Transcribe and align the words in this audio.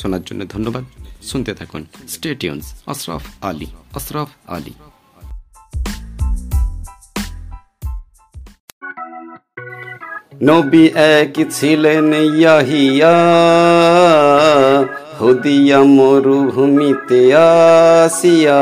শোনার 0.00 0.20
জন্য 0.26 0.44
ধন্যবাদ। 0.48 0.84
শুনতে 1.22 1.54
থাকুন। 1.54 1.86
স্টেটিউন্স 2.08 2.74
আশরাফ 2.86 3.22
আলী। 3.40 3.66
আশরাফ 3.94 4.28
আলী। 4.46 4.70
নবী 10.42 10.90
এক 10.94 11.44
ছিলেন 11.50 12.14
ইয়াহিয়া, 12.14 13.16
হুদিয়া 15.20 15.82
মরুভূমিতে 15.82 17.36
আসিয়া 17.36 18.60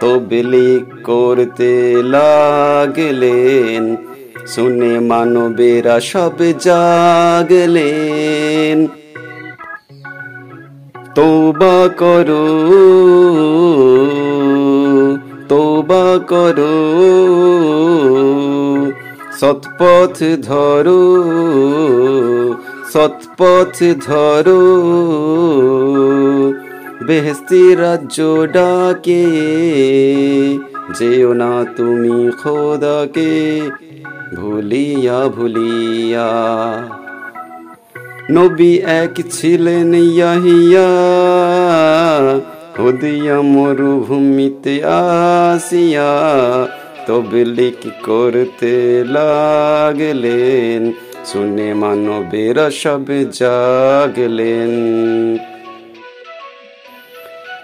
তবলি 0.00 0.80
করতে 1.02 2.02
লাগলেন। 2.02 3.96
শুনে 4.46 5.00
মানবেরা 5.00 6.00
সব 6.00 6.32
জাগলেন। 6.60 8.88
তৌবা 11.18 11.88
করো। 11.98 12.46
তোবা 15.48 16.18
করো। 16.28 16.76
সৎপথ 19.40 20.22
ধরো। 20.42 21.02
সৎপথ 22.92 23.82
ধরো। 24.06 24.62
বেহস্তি 27.06 27.74
রাজ্য 27.74 28.46
ডাকে, 28.52 29.26
যেও 30.98 31.32
না 31.32 31.64
তুমি 31.76 32.30
খোদাকে, 32.42 33.60
ভুলিয়া 34.36 35.28
ভুলিয়া। 35.28 36.28
নবী 38.30 38.78
এক 38.78 39.20
ছিলেন 39.30 39.94
ইয়াহিয়া। 39.94 40.88
হুদিয়া 42.78 43.40
মরুভূমিতে 43.40 44.84
আসিয়া 44.84 46.10
তবলিক 47.06 47.90
করতে 48.02 49.04
লাগলেন। 49.08 50.92
শুনে 51.24 51.74
মানবেরা 51.74 52.70
সব 52.70 53.04
জাগলেন। 53.32 54.72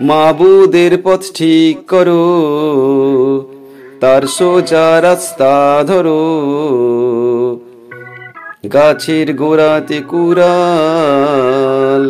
মাবুদের 0.01 0.99
পথ 1.05 1.21
ঠিক 1.35 1.87
করো, 1.87 2.27
তার 4.01 4.23
সোজা 4.23 5.03
রাস্তা 5.03 5.85
ধরো। 5.87 6.25
গাছের 8.73 9.29
গোড়াতে 9.35 9.99
কুড়াল, 10.11 12.05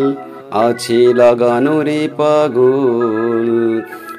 আছে 0.66 1.00
লাগানো 1.14 1.76
রে 1.82 2.02
পাগল। 2.16 3.48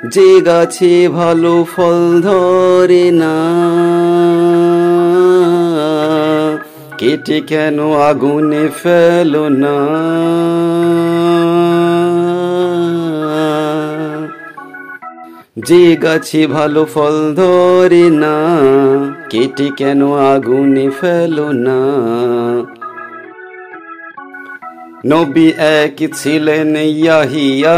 যে 0.10 0.30
গাছে 0.42 0.94
ভালো 1.10 1.54
ফল 1.76 2.00
ধরে 2.22 3.06
না, 3.12 3.36
কেটে 6.98 7.38
কেন 7.42 7.78
আগুনে 7.94 8.66
ফেলো 8.84 9.46
না? 9.50 9.78
যে 15.58 15.96
গাছে 15.96 16.48
ভালো 16.48 16.86
ফল 16.86 17.36
ধরে 17.36 18.10
না, 18.10 18.60
কেটে 19.30 19.70
কেন 19.78 20.12
আগুনে 20.12 20.90
ফেলো 21.02 21.52
না? 21.52 21.96
নবী 25.06 25.54
এক 25.58 26.14
ছিলেন 26.14 26.76
ইয়াহিয়া, 26.76 27.78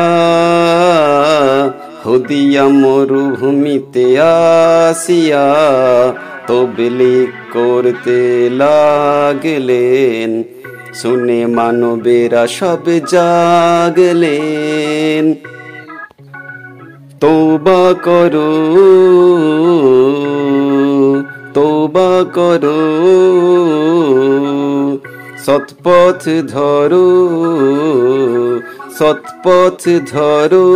হুদিয়া 2.05 2.67
মরুভূমিতে 2.67 4.19
আসিয়া 4.19 5.55
তবলি 6.47 7.27
করতে 7.53 8.49
লাগলেন। 8.53 10.43
শুনে 10.93 11.45
মানবেরা 11.45 12.47
সব 12.47 12.79
জাগলেন। 13.07 15.35
তৌবা 17.21 17.83
করো 18.03 18.51
তৌবা 21.53 22.11
করো, 22.33 22.81
সৎপথ 25.45 26.21
ধরো 26.47 27.07
সৎপথ 28.99 29.81
ধরো। 30.11 30.67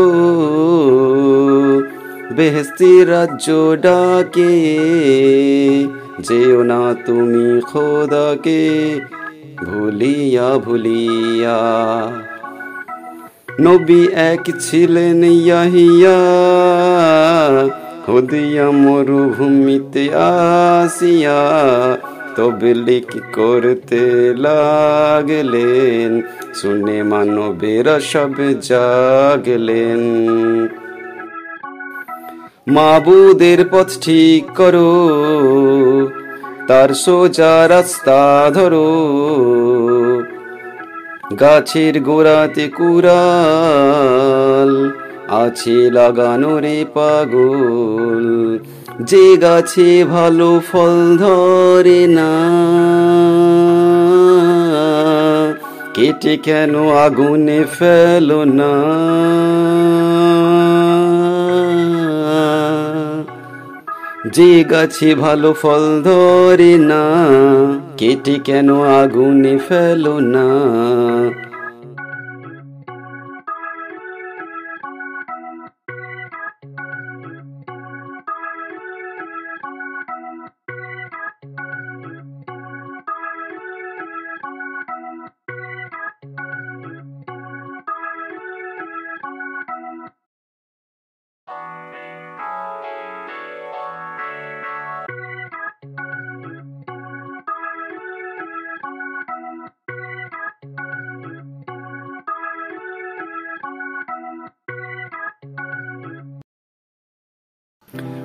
বেহস্তি 2.36 2.92
রাজ্য 3.06 3.48
ডাকে, 3.82 4.56
যেও 6.20 6.60
না 6.64 6.82
তুমি 7.06 7.48
খোদাকে, 7.62 8.64
ভুলিয়া 9.66 10.50
ভুলিয়া। 10.58 11.60
নবী 13.62 14.08
এক 14.14 14.52
ছিলেন 14.60 15.24
ইয়াহিয়া। 15.24 16.20
হুদিয়া 18.08 18.72
মরুভূমিতে 18.72 20.10
আসিয়া 20.14 21.42
তবলিক 22.36 23.12
করতে 23.34 24.34
লাগলেন। 24.38 26.22
শুনে 26.56 27.04
মানবেরা 27.04 28.00
সব 28.00 28.34
জাগলেন। 28.62 30.02
মাবুদের 32.68 33.66
পথ 33.72 33.88
ঠিক 34.02 34.44
করো, 34.56 34.92
তার 36.68 36.90
সোজা 36.90 37.68
রাস্তা 37.70 38.52
ধরো। 38.54 38.92
গাছের 41.40 42.02
গোড়াতে 42.02 42.68
কুড়াল, 42.68 44.92
আছে 45.44 45.92
লাগানো 45.92 46.60
রে 46.60 46.86
পাগল। 46.94 48.60
যে 49.00 49.38
গাছে 49.38 50.06
ভালো 50.06 50.62
ফল 50.72 51.18
ধরে 51.18 52.08
না, 52.08 52.32
কেটে 55.94 56.38
কেন 56.38 56.90
আগুনে 56.90 57.66
ফেলো 57.80 58.44
না? 58.44 58.92
যে 64.32 64.64
গাছে 64.64 65.16
ভালো 65.16 65.54
ফল 65.54 66.02
ধরে 66.02 66.78
না 66.78 67.22
কেটে 68.01 68.35
কেন 68.39 68.69
আগুনে 68.97 69.55
ফেলো 69.59 70.15
না 70.25 70.47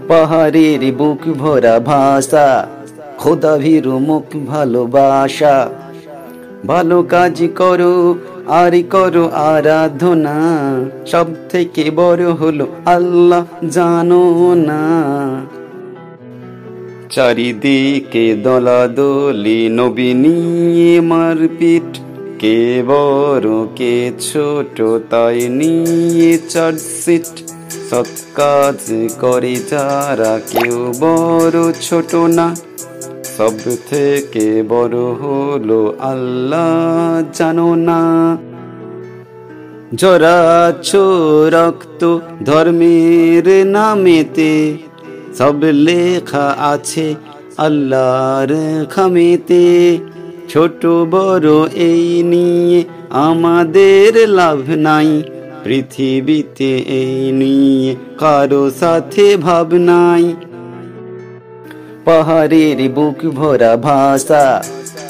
পাহাড়ের 0.08 0.92
বুক 0.92 1.22
ভরা 1.38 1.74
ভাষা, 1.80 2.48
খোদা 3.18 3.54
ভীরু 3.58 3.98
মুখ 3.98 4.26
ভালোবাসা। 4.46 5.56
ভালো 6.66 7.02
কাজ 7.02 7.36
করো, 7.56 7.94
আরি 8.62 8.82
করো 8.82 9.24
আরাধনা 9.28 10.36
সব 11.06 11.26
থেকে 11.48 11.84
বড় 11.90 12.24
হলো 12.32 12.66
আল্লাহ 12.86 13.44
জানো 13.70 14.24
না। 14.68 14.82
চারিদিকে 17.10 18.26
দলাদলি, 18.36 19.68
নবী 19.68 20.10
নিয়ে 20.14 21.00
মারপিট, 21.00 21.90
কে 22.38 22.82
বড়, 22.86 23.66
কে 23.76 23.94
ছোট, 24.20 24.76
তাই 25.10 25.48
নিয়ে 25.48 26.38
চার্জশিট 26.48 27.32
সৎ 27.90 28.11
কাজ 28.34 29.11
করে 29.20 29.56
যারা 29.70 30.40
কেউ 30.50 30.93
বড় 31.00 31.73
ছোট 31.82 32.14
না। 32.14 32.56
সব 33.37 33.52
থেকে 33.90 34.62
বড় 34.69 34.99
হলো 34.99 35.94
আল্লাহ 36.00 37.23
জানো 37.34 37.75
না। 37.75 38.00
জরাচ্ছ 39.94 40.96
রক্ত 41.56 42.19
ধর্মের 42.44 43.67
নামেতে, 43.67 44.76
সব 45.38 45.58
লেখা 45.61 46.55
আছে 46.58 47.14
আল্লাহর 47.56 48.52
খামেতে। 48.87 49.99
ছোট 50.49 50.87
বড় 50.87 51.69
এই 51.75 52.23
নিয়ে 52.23 52.84
আমাদের 53.11 54.28
লাভ 54.28 54.62
নাই 54.76 55.23
পৃথিবীতে 55.66 56.78
এই 56.78 57.32
নিয়ে 57.32 57.96
কারও 58.18 58.70
সাথে 58.70 59.36
ভাব 59.36 59.74
নাই। 59.74 60.34
পাহাড়ের 62.04 62.88
বুক 62.88 63.26
ভরা 63.26 63.76
ভাষা, 63.76 64.64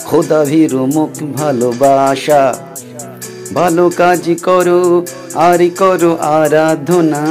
খোদা 0.04 0.44
ভীরু 0.44 0.86
মুখ 0.86 1.22
ভালোবাসা। 1.34 2.54
ভালো 3.54 3.90
কাজ 3.96 4.34
করো, 4.42 5.06
আর 5.34 5.68
করো 5.78 6.16
আরাধনা। 6.16 7.24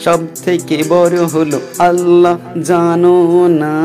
সব 0.00 0.18
থেকে 0.44 0.84
বড় 0.88 1.24
হলো 1.24 1.60
আল্লাহ 1.78 2.38
জানো 2.62 3.48
না। 3.48 3.76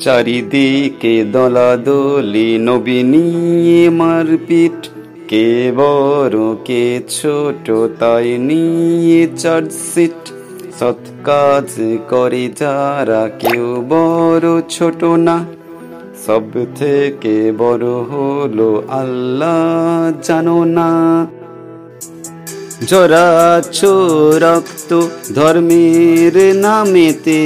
চারিদিকে 0.00 1.24
দলাদলি, 1.32 2.58
নবী 2.58 3.02
নিয়ে 3.02 3.90
মারপিট। 3.90 4.97
কে 5.28 5.72
বড় 5.76 6.56
কে 6.64 7.00
ছোট 7.10 7.70
তাই 7.98 8.38
নিয়ে 8.38 9.28
চার্জশিট 9.36 10.20
সৎ 10.78 11.02
কাজ 11.24 11.68
করে 12.08 12.48
যারা 12.58 13.28
কেউ 13.38 13.84
বড় 13.88 14.60
ছোট 14.70 15.04
না। 15.04 15.36
সব 16.26 16.42
থেকে 16.76 17.52
বড় 17.58 17.88
হলো 18.10 18.70
আল্লাহ 18.88 20.12
জানো 20.22 20.64
না। 20.64 20.90
জরাচ্ছ 22.86 23.84
রক্ত 24.44 24.90
ধর্মের 25.34 26.56
নামেতে 26.56 27.40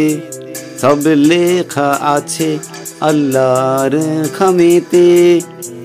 সব 0.80 0.98
লেখা 1.30 1.98
আছে 2.02 2.58
আল্লাহর 3.00 3.94
খামেতে। 4.38 5.08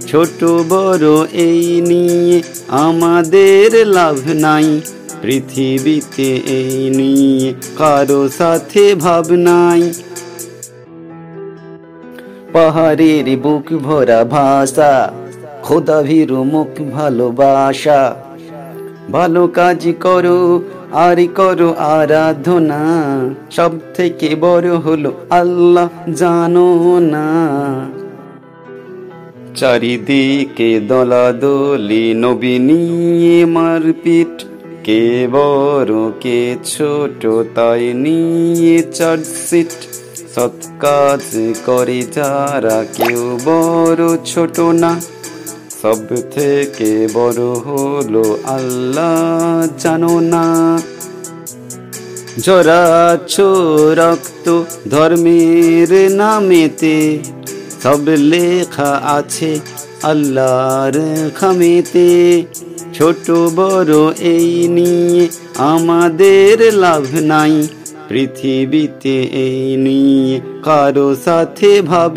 ছোট 0.08 0.44
বড় 0.44 1.26
এই 1.34 1.82
নিয়ে 1.82 2.42
আমাদের 2.68 3.88
লাভ 3.88 4.18
নাই। 4.34 4.82
পৃথিবীতে 5.22 6.36
এই 6.36 6.90
নিয়ে 6.90 7.54
কারও 7.78 8.30
সাথে 8.30 8.96
ভাব 8.96 9.32
নাই। 9.32 9.94
পাহাড়ের 12.54 13.38
বুক 13.38 13.74
ভরা 13.84 14.24
ভাষা 14.24 15.12
খোদা 15.64 16.02
ভীরু 16.02 16.44
মুখ 16.44 16.92
ভালোবাসা। 16.94 18.16
ভালো 19.12 19.48
কাজ 19.48 19.88
করো, 20.02 20.62
আর 20.92 21.28
করো 21.36 21.74
আরাধনা। 21.74 22.82
সব 23.52 23.72
থেকে 23.94 24.36
বড় 24.36 24.78
হলো 24.78 25.12
আল্লাহ 25.30 25.90
জানো 26.16 27.00
না। 27.00 27.28
চারিদিকে 29.58 30.80
দলাদলি, 30.80 32.14
নবী 32.14 32.60
নিয়ে 32.60 33.46
মারপিট। 33.46 34.46
কে 34.84 35.28
বড়, 35.32 36.12
কে 36.20 36.56
ছোট, 36.66 37.26
তাই 37.56 37.94
নিয়ে 37.94 38.84
চার্জশিট 38.84 39.72
সৎ 40.36 40.68
কাজ 40.80 41.54
করে 41.66 42.02
যারা 42.16 42.86
কেউ 42.98 43.40
বড় 43.46 44.18
ছোট 44.26 44.60
না। 44.60 45.02
সব 45.82 46.00
থেকে 46.32 47.08
বড় 47.14 47.44
হলো 47.44 48.38
আল্লাহ 48.44 49.68
জানো 49.80 50.20
না। 50.20 50.46
জরাচ্ছ 52.38 53.40
রক্ত 54.00 54.64
ধর্মের 54.90 56.12
নামেতে 56.12 57.20
সব 57.84 58.04
লেখা 58.32 58.92
আছে 59.18 59.52
আল্লাহর 60.04 60.96
খামেতে। 61.40 62.10
ছোট 62.96 63.26
বড় 63.56 63.96
এই 64.34 64.50
নিয়ে 64.68 65.24
আমাদের 65.72 66.58
লাভ 66.84 67.06
নাই, 67.24 67.56
পৃথিবীতে 68.10 69.16
এই 69.46 69.62
নিয়ে 69.86 70.34
কারও 70.64 71.08
সাথে 71.26 71.72
ভাব 71.82 72.14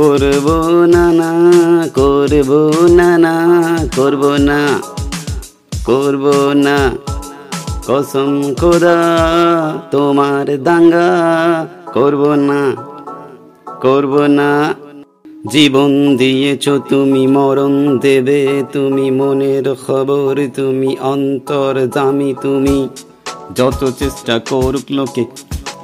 করব 0.00 0.48
না 0.86 1.12
না, 1.12 1.30
করব 1.94 2.50
না 2.90 3.18
না, 3.18 3.34
করব 3.96 4.22
না 4.38 4.60
করব 5.84 6.24
না। 6.54 6.76
কসম 7.86 8.54
খোদা, 8.54 8.98
তোমার 9.90 10.46
দাঙ্গা 10.62 11.08
করব 11.92 12.22
না 12.34 12.60
করব 13.80 14.14
না। 14.28 14.74
জীবন 15.50 16.16
দিয়েছ 16.16 16.68
তুমি, 16.68 17.26
মরণ 17.26 17.98
দেবে 17.98 18.62
তুমি, 18.72 19.10
মনের 19.10 19.74
খবর 19.86 20.34
তুমি, 20.54 20.96
অন্তর 21.00 21.74
জামি 21.94 22.34
তুমি। 22.42 22.88
যত 23.54 23.80
চেষ্টা 23.98 24.38
করুক 24.38 24.86
লোকে, 24.90 25.24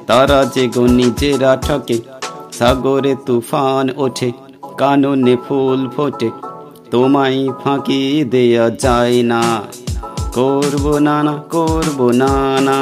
তারা 0.07 0.45
যে 0.55 0.69
গো 0.69 0.87
নিজেরা 0.87 1.57
ঠকে। 1.57 2.16
সাগরে 2.59 3.17
তুফান 3.27 3.89
ওঠে, 3.97 4.33
কাননে 4.79 5.37
ফুল 5.49 5.91
ফোটে। 5.97 6.31
তোমায় 6.91 7.49
ফাঁকি 7.65 8.25
দেয়া 8.25 8.71
যায় 8.71 9.23
না। 9.23 9.63
করব 10.35 10.99
না 10.99 11.23
না 11.23 11.33
করব 11.51 12.11
না 12.11 12.61
না 12.61 12.77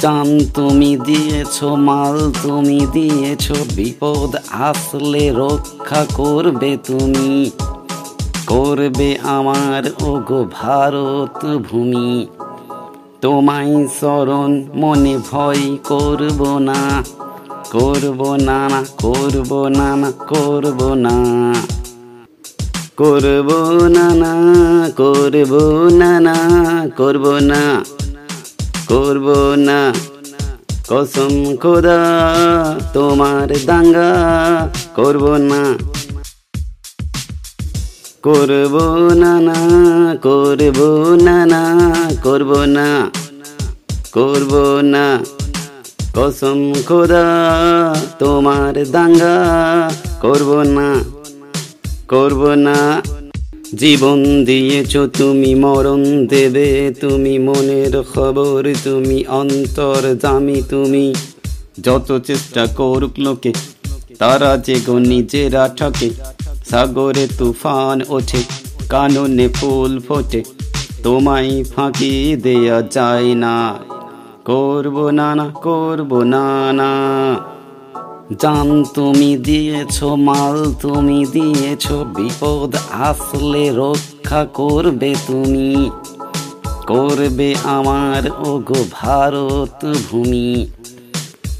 জান 0.00 0.40
তুমি 0.54 0.96
দিয়েছ, 0.96 1.64
মাল 1.64 2.32
তুমি 2.42 2.86
দিয়েছ, 2.92 3.52
বিপদ 3.76 4.36
আসলে 4.50 5.30
রক্ষা 5.30 6.06
করবে 6.14 6.76
তুমি। 6.86 7.50
করবে 8.46 9.18
আমার, 9.22 9.82
ওগো 10.02 10.46
ভারত 10.52 11.58
ভূমি। 11.70 12.26
তোমায় 13.20 13.86
স্মরণ, 13.86 14.64
মনে 14.74 15.18
ভয় 15.30 15.76
করব 15.84 16.58
না। 16.58 17.04
করব 17.72 18.34
না 18.34 18.68
না, 18.68 18.84
করব 18.96 19.68
না 19.68 19.96
না, 19.96 20.10
করব 20.10 20.94
না। 20.94 21.14
করব 22.96 23.50
না 23.88 24.14
না, 24.14 24.32
করব 24.96 25.52
না 25.92 26.20
না, 26.20 26.34
করব 26.96 27.38
না। 27.38 27.84
করব 28.88 29.54
না, 29.56 29.92
কসম 30.88 31.56
খোদা, 31.56 31.98
তোমার 32.92 33.48
দাঙ্গা। 33.66 34.10
করব 34.94 35.36
না। 35.36 35.78
করব 38.22 38.74
না 39.14 39.40
না, 39.40 39.54
করব 40.16 40.78
না 41.22 41.46
না, 41.46 41.62
করব 42.22 42.62
না। 42.62 43.10
করব 44.12 44.80
না। 44.82 45.37
কসম 46.14 46.72
খোদা, 46.86 47.26
তোমার 48.18 48.90
দাঙ্গা 48.90 49.36
করব 50.20 50.62
না 50.62 50.88
করব 52.08 52.42
না। 52.54 53.02
জীবন 53.74 54.44
দিয়েছ 54.44 54.96
তুমি, 54.96 55.54
মরণ 55.54 56.26
দেবে 56.26 56.94
তুমি, 57.00 57.38
মনের 57.38 58.02
খবর 58.02 58.74
তুমি, 58.84 59.24
অন্তর 59.26 60.16
জামি 60.22 60.62
তুমি। 60.70 61.14
যত 61.80 62.18
চেষ্টা 62.26 62.66
করুক 62.66 63.10
লোকে, 63.18 63.52
তারা 64.18 64.56
যে 64.56 64.80
গো 64.86 64.98
নিজেরা 64.98 65.70
ঠকে। 65.76 66.10
সাগরে 66.70 67.28
তুফান 67.38 68.00
ওঠে, 68.08 68.42
কাননে 68.88 69.48
ফুল 69.48 70.00
ফোটে। 70.00 70.44
তোমায় 71.02 71.64
ফাঁকি 71.64 72.36
দেয়া 72.42 72.82
যায় 72.82 73.34
না। 73.34 73.74
করব 74.48 75.08
না 75.08 75.34
না 75.34 75.48
করব 75.48 76.22
না 76.22 76.72
না 76.72 76.90
জান 78.40 78.84
তুমি 78.94 79.36
দিয়েছ, 79.36 80.02
মাল 80.02 80.72
তুমি 80.82 81.26
দিয়েছ, 81.32 81.92
বিপদ 81.92 82.76
আসলে 82.92 83.72
রক্ষা 83.72 84.44
করবে 84.44 85.14
তুমি। 85.26 85.90
করবে 86.86 87.54
আমার, 87.64 88.30
ওগো 88.38 88.84
ভারত 88.92 89.94
ভূমি। 90.10 90.66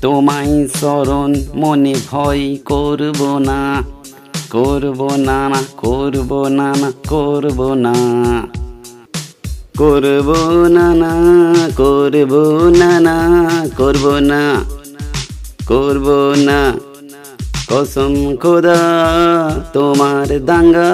তোমায় 0.02 0.68
স্মরণ 0.68 1.34
মনে 1.54 1.94
ভয় 2.10 2.56
করব 2.64 3.38
না। 3.38 3.82
করব 4.50 5.08
না 5.16 5.48
না 5.48 5.62
করব 5.76 6.46
না 6.48 6.74
না 6.80 6.92
করব 7.08 7.74
না। 7.74 7.94
করব 9.78 10.28
না 10.68 10.86
না, 10.94 11.12
করব 11.76 12.32
না 12.80 12.90
না, 13.00 13.16
করব 13.76 14.04
না 14.30 14.42
করব 15.66 16.06
না। 16.38 16.58
কসম 17.70 18.14
খোদা, 18.36 18.80
তোমার 19.72 20.28
দাঙ্গা 20.44 20.90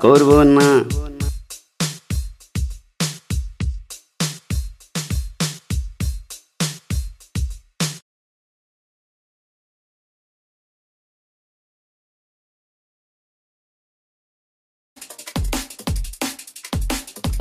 করব 0.00 0.30
না। 0.56 0.68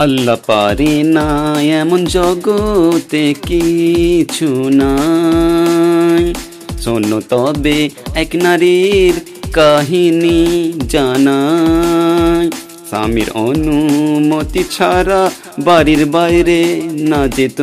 আল্লাহ 0.03 0.38
পারে 0.48 1.03
না 1.03 1.55
এমন 1.62 2.05
জগতে 2.05 3.33
কিছু 3.41 4.69
নাই। 4.74 6.33
শোনো 6.81 7.22
তবে 7.29 7.89
এক 8.15 8.27
নারীর 8.33 9.13
কাহিনী 9.53 10.74
জানাই। 10.89 12.51
স্বামীর 12.88 13.29
অনুমতি 13.33 14.63
ছাড়া 14.72 15.31
বাড়ির 15.60 16.05
বাইরে 16.05 16.81
না 16.93 17.27
যেত। 17.27 17.62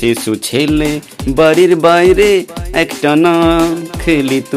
শিশু 0.00 0.34
ছেলে 0.34 1.00
বাড়ির 1.28 1.76
বাইরে 1.76 2.44
একটা 2.72 3.16
না 3.16 3.66
খেলিত। 3.98 4.54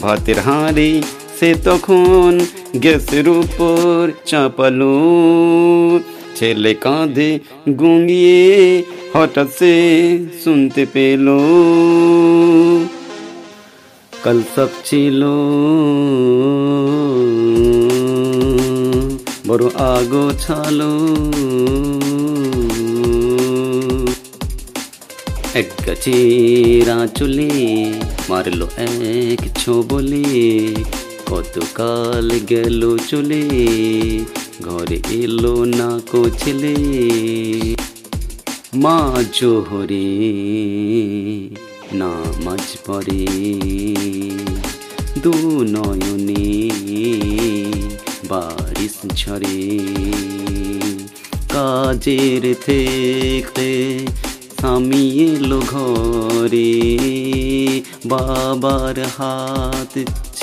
ভাতের 0.00 0.38
হাঁড়ি 0.40 1.02
সে 1.40 1.54
তখন 1.64 2.40
গ্যাসের 2.74 3.26
উপর 3.38 3.98
চাপালো 4.26 4.94
ছেলে 6.36 6.72
কাঁধে 6.74 7.30
গুঙ্গিয়ে 7.78 8.42
হঠাৎ 9.12 9.48
সে 9.58 9.74
শুনতে 10.44 10.82
পেল 10.94 11.26
কাল 14.22 14.38
সব 14.54 14.70
ছিল 14.84 15.20
বড় 19.46 19.64
আগো 19.90 20.24
ছালো 20.40 20.92
এক 25.54 25.68
গাছেরা 25.86 26.98
চলে 27.16 27.50
মারলো 28.28 28.66
এক 28.82 29.40
ছোবলে 29.58 30.24
কতকাল 31.32 32.30
গেল 32.48 32.96
চলে, 33.10 33.44
ঘরে 34.62 34.98
এলো 35.10 35.64
না 35.64 36.00
কো 36.10 36.30
ছেলে। 36.38 36.74
মা 38.74 38.98
জোহরে 39.32 40.08
নামাজ 41.92 42.66
পড়ে, 42.86 43.26
দু 45.22 45.34
নয়নে 45.74 46.70
বারিশ 48.28 48.96
ঝরে। 49.16 49.60
কাজের 51.52 52.54
থেকে 52.66 53.72
স্বামী 54.58 55.04
এলো 55.20 55.60
ঘরে, 55.68 56.72
বাবার 58.06 58.96
হাত 59.18 59.92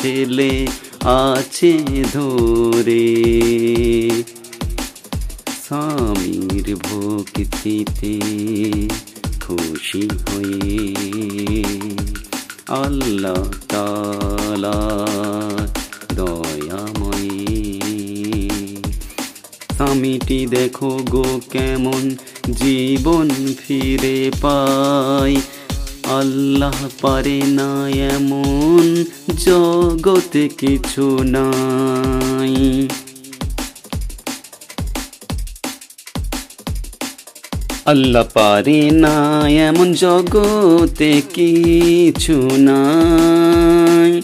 ছেলে 0.01 0.67
আছে 1.01 1.79
ধরে। 2.13 3.07
স্বামীর 5.65 6.75
ভক্তিতে 6.75 8.19
খুশি 9.41 10.09
হয়ে 10.27 11.63
আল্লাহ 12.67 13.43
তালা 13.69 14.79
স্বামীটি 19.75 20.47
দেখো 20.47 20.99
গো 21.09 21.41
কেমন 21.51 22.15
জীবন 22.51 23.29
ফিরে 23.57 24.31
পায়। 24.41 25.35
আল্লাহ 26.03 26.89
পারে 27.01 27.41
না 27.45 27.89
এমন 27.89 29.03
জগতে 29.45 30.49
কিছু 30.57 31.19
নাই। 31.23 32.87
আল্লাহ 37.85 38.25
পারে 38.33 38.91
না 38.91 39.15
এমন 39.49 39.93
জগতে 39.93 41.21
কিছু 41.33 42.49
নাই। 42.57 44.21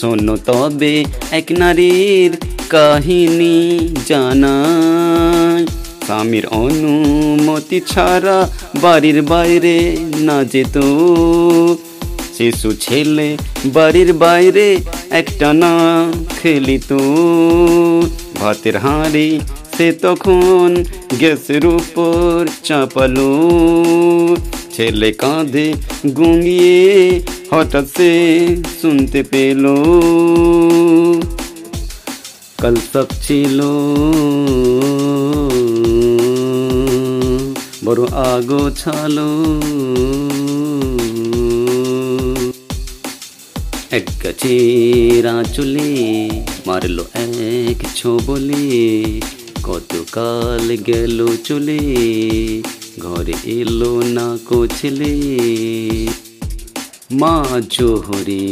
শোনো 0.00 0.36
তবে 0.36 1.04
এক 1.30 1.46
নারীর 1.58 2.36
কাহিনী 2.68 3.56
জানায় 4.06 5.66
স্বামীর 6.04 6.46
অনুমতি 6.46 7.80
ছাড়া 7.80 8.38
বাড়ির 8.82 9.22
বাইরে 9.22 9.96
না 10.18 10.44
যেত। 10.44 10.76
শিশু 12.38 12.72
ছেলে, 12.72 13.36
বাড়ির 13.66 14.12
বাইরে 14.12 14.76
একটা 15.10 15.52
না 15.52 15.72
খেলি 16.42 16.64
খেলিত 16.64 16.92
ভাতের 18.40 18.76
হাঁড়ি, 18.76 19.40
সে 19.76 19.92
তখন 19.92 20.84
গ্যাসের 21.18 21.66
উপর 21.66 22.48
চাপালো। 22.64 23.36
ছেলে 24.72 25.12
কাঁধে 25.12 25.72
গুঙিয়ে 26.16 27.20
হঠাৎ 27.50 27.84
সে 27.96 28.46
শুনতে 28.82 29.22
পেল। 29.22 29.66
কাল 32.58 32.76
সব 32.92 33.06
ছিল। 33.22 33.62
বড় 37.84 38.06
আগো 38.06 38.70
ছালো 38.70 39.30
এক 43.90 44.04
গাছেরা 44.24 45.44
চলে, 45.54 45.88
মারলো 46.66 47.04
এক 47.14 47.86
ছোবলে। 47.96 49.20
কতকাল 49.62 50.76
গেল 50.86 51.36
চলে, 51.44 51.78
ঘরে 52.98 53.32
এলো 53.44 54.02
না 54.06 54.38
কো 54.46 54.66
ছেলে। 54.66 55.12
মা 57.12 57.44
জোহরে 57.70 58.44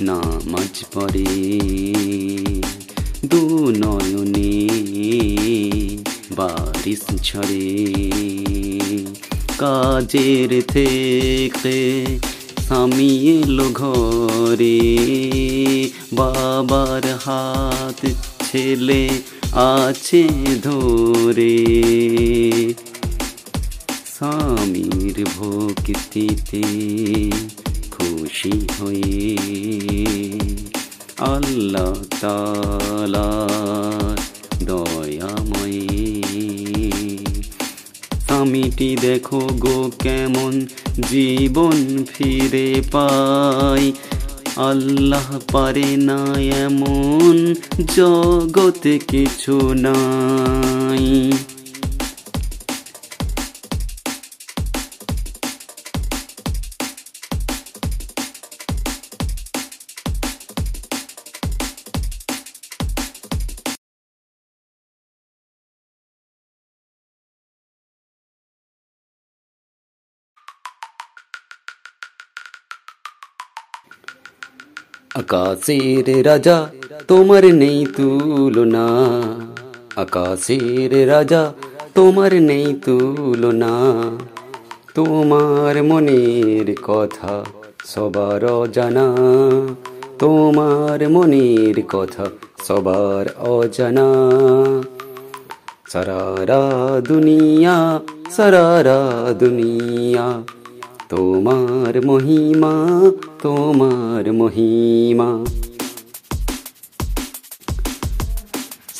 নামাজ 0.00 0.84
পড়ে, 0.94 1.26
দু 3.24 3.42
নয়নে 3.76 4.68
বারিশ 6.36 7.04
ঝরে 7.22 7.68
কাজের 9.58 10.62
থেকে 10.68 11.78
স্বামী 12.68 13.10
এলো 13.28 13.68
ঘরে। 13.74 14.80
বাবার 16.12 17.04
হাত 17.24 18.06
ছেলে 18.52 19.08
আছে 19.52 20.28
ধরে। 20.62 21.56
স্বামীর 24.16 25.26
ভক্তিতে 25.36 26.62
খুশি 27.90 28.66
হয়ে 28.80 29.36
আল্লাহ 31.18 31.94
তালা 32.20 33.30
দয়াময় 34.62 36.17
স্বামীটি 38.38 38.90
দেখো 39.00 39.40
গো 39.58 39.78
কেমন 40.02 40.52
জীবন 41.10 41.76
ফিরে 42.10 42.68
পাই 42.92 43.84
আল্লাহ 44.68 45.28
পারে 45.52 45.90
না 46.08 46.20
এমন 46.62 47.36
জগতে 47.96 48.94
কিছু 49.10 49.56
নাই। 49.84 51.06
আকাশের 75.30 76.26
রাজা, 76.26 76.66
তোমার 77.08 77.54
নেই 77.54 77.86
তুলনা। 77.96 78.86
আকাশের 79.96 81.08
রাজা, 81.08 81.52
তোমার 81.94 82.42
নেই 82.42 82.80
তুলনা। 82.84 83.68
তোমার 84.94 85.82
মনের 85.82 86.74
কথা 86.82 87.44
সবার 87.84 88.44
অজানা। 88.44 89.14
তোমার 90.18 91.08
মনের 91.08 91.82
কথা 91.88 92.26
সবার 92.66 93.26
অজানা। 93.38 94.06
সারারা 95.88 96.62
দুনিয়া 97.00 98.00
সারারা 98.30 99.32
দুনিয়া। 99.32 100.57
তোমার 101.10 101.94
মহিমা 102.08 102.74
তোমার 103.42 104.24
মহিমা। 104.40 105.28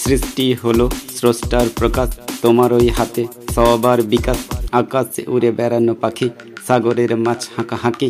সৃষ্টি 0.03 0.47
হলো 0.63 0.87
স্রষ্টার 1.17 1.67
প্রকাশ, 1.79 2.09
তোমার 2.43 2.71
ওই 2.79 2.87
হাতে 2.97 3.23
সবার 3.55 3.99
বিকাশ। 4.13 4.41
আকাশে 4.81 5.23
উড়ে 5.35 5.51
বেড়ানো 5.59 5.95
পাখি, 6.03 6.29
সাগরের 6.67 7.13
মাছ 7.25 7.41
হাঁকা 7.57 7.77
হাঁকি 7.83 8.09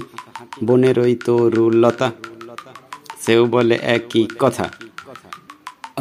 বনের 0.66 0.96
ওই 1.04 1.14
তরুলতা। 1.26 2.08
সেও 3.22 3.42
বলে 3.52 3.76
একই 3.96 4.24
কথা, 4.42 4.66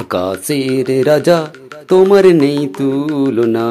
আকাশের 0.02 0.88
রাজা 1.10 1.38
তোমার 1.90 2.26
নেই 2.42 2.60
তুলনা। 2.78 3.68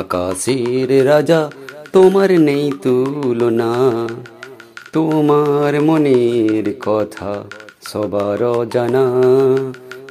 আকাশের 0.00 0.90
রাজা 1.10 1.40
তোমার 1.94 2.40
নেই 2.40 2.72
তুলনা। 2.82 3.72
তোমার 4.92 5.82
মনের 5.82 6.74
কথা 6.80 7.44
সবার 7.88 8.42
অজানা। 8.42 9.06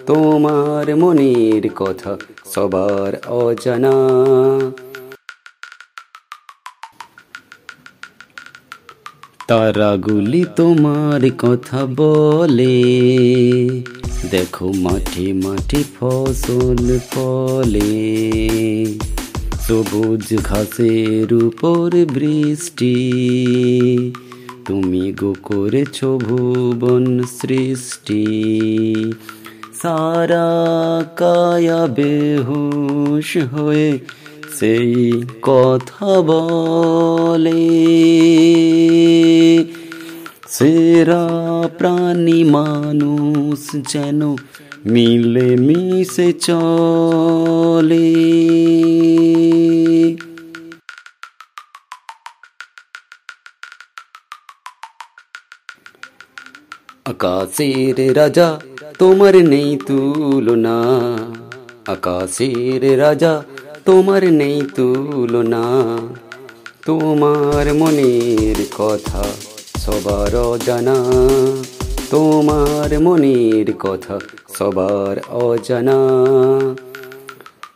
তোমার 0.08 0.96
মনের 0.96 1.70
কথা 1.76 2.18
সবার 2.46 3.28
অজানা। 3.28 3.92
তারাগুলি 9.48 10.46
তোমার 10.56 11.30
কথা 11.38 11.86
বলে। 11.86 12.84
দেখো 14.32 14.74
মাঠে 14.76 15.34
মাঠে 15.34 15.84
ফসল 16.00 17.00
ফলে। 17.12 18.24
সবুজ 19.68 20.38
ঘাসের 20.44 21.34
উপর 21.34 21.92
বৃষ্টি। 22.14 22.96
তুমি 24.68 25.14
গো 25.14 25.36
করেছ 25.44 26.06
ভুবন 26.06 27.24
সৃষ্টি। 27.24 28.26
সারা 29.82 30.48
কায়া 31.18 31.88
বেহুশ 31.88 33.38
হয়ে 33.38 34.00
সেই 34.60 35.22
কথা 35.42 36.22
বলে। 36.22 37.70
সেরা 40.50 41.28
প্রাণী 41.78 42.44
মানুষ 42.44 43.94
যেন 43.94 44.36
মিলে 44.86 45.56
মিশে 45.56 46.34
চলে। 46.34 48.14
আকাশের 57.24 58.18
রাজা, 58.18 58.60
তোমার 59.00 59.36
নেই 59.36 59.78
তুলনা। 59.88 60.82
আকাশের 61.88 63.00
রাজা, 63.00 63.44
তোমার 63.86 64.34
নেই 64.34 64.62
তুলনা। 64.76 65.64
তোমার 66.86 67.74
মনের 67.74 68.66
কথা 68.78 69.24
সবার 69.78 70.36
অজানা। 70.36 70.96
তোমার 72.10 73.00
মনের 73.00 73.74
কথা 73.74 74.20
সবার 74.58 75.16
অজানা। 75.30 75.98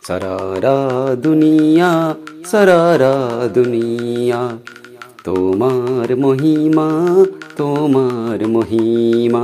সারারা 0.07 1.15
দুনিয়া 1.15 2.15
সারারা 2.45 3.47
দুনিয়া 3.53 4.49
তোমার 5.27 6.09
মহিমা 6.23 6.87
তোমার 7.59 8.39
মহিমা। 8.55 9.43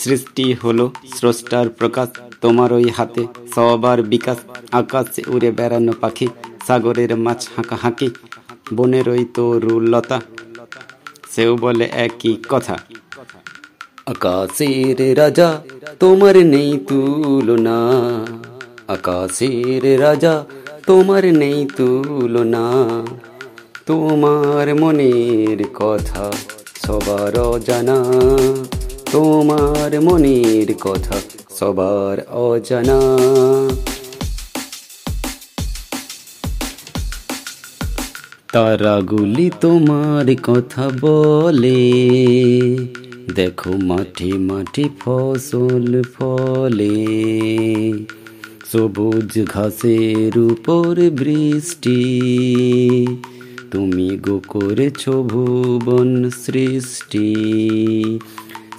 সৃষ্টি 0.00 0.46
হলো 0.62 0.86
স্রষ্টার 1.16 1.66
প্রকাশ, 1.78 2.08
তোমার 2.42 2.70
ওই 2.78 2.86
হাতে 2.96 3.22
সবার 3.54 3.98
বিকাশ। 4.12 4.38
আকাশে 4.80 5.20
উড়ে 5.34 5.50
বেড়ানো 5.58 5.92
পাখি, 6.02 6.26
সাগরের 6.66 7.12
মাছ 7.24 7.40
হাঁকা 7.54 7.76
হাঁকি, 7.82 8.08
বনের 8.76 9.06
ওই 9.14 9.22
তরুলতা 9.34 10.18
সেও 11.32 11.52
বলে 11.62 11.86
একই 12.06 12.34
কথা, 12.52 12.76
আকাশের 14.12 14.98
রাজা 15.20 15.48
তোমার 16.00 16.36
নেই 16.52 16.70
তুলনা। 16.88 17.76
আকাশের 18.94 19.84
রাজা 20.04 20.34
তোমার 20.86 21.24
নেই 21.32 21.66
তুলনা, 21.76 22.64
তোমার 23.86 24.74
মনের 24.74 25.60
কথা 25.74 26.32
সবার 26.86 27.34
অজানা, 27.38 27.98
তোমার 29.12 30.00
মনের 30.00 30.68
কথা 30.80 31.16
সবার 31.58 32.16
অজানা। 32.30 32.98
তারাগুলি 38.52 39.50
তোমার 39.60 40.26
কথা 40.42 40.90
বলে, 41.00 41.82
দেখো 43.34 43.70
মাঠে 43.70 44.32
মাঠে 44.48 44.84
ফসল 45.00 46.02
ফলে। 46.14 47.21
সবুজ 48.72 49.44
ঘাসের 49.44 50.38
উপর 50.38 51.10
বৃষ্টি। 51.10 52.00
তুমি 53.70 54.18
গো 54.18 54.40
করেছ 54.48 55.08
ভুবন 55.08 56.30
সৃষ্টি। 56.30 57.34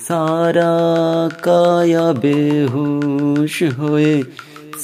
সারা 0.08 0.76
কায়া 1.42 2.14
বেহুশ 2.14 3.64
হয়ে 3.64 4.24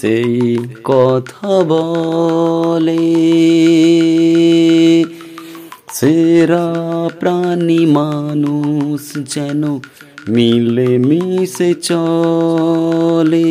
সেই 0.02 0.58
কথা 0.84 1.64
বলে। 1.64 2.98
সেরা 5.94 6.74
প্রাণী 7.20 7.86
মানুষ 7.86 9.34
যেন 9.34 9.80
মিলে 10.34 10.90
মিশে 11.08 11.70
চলে 11.82 13.50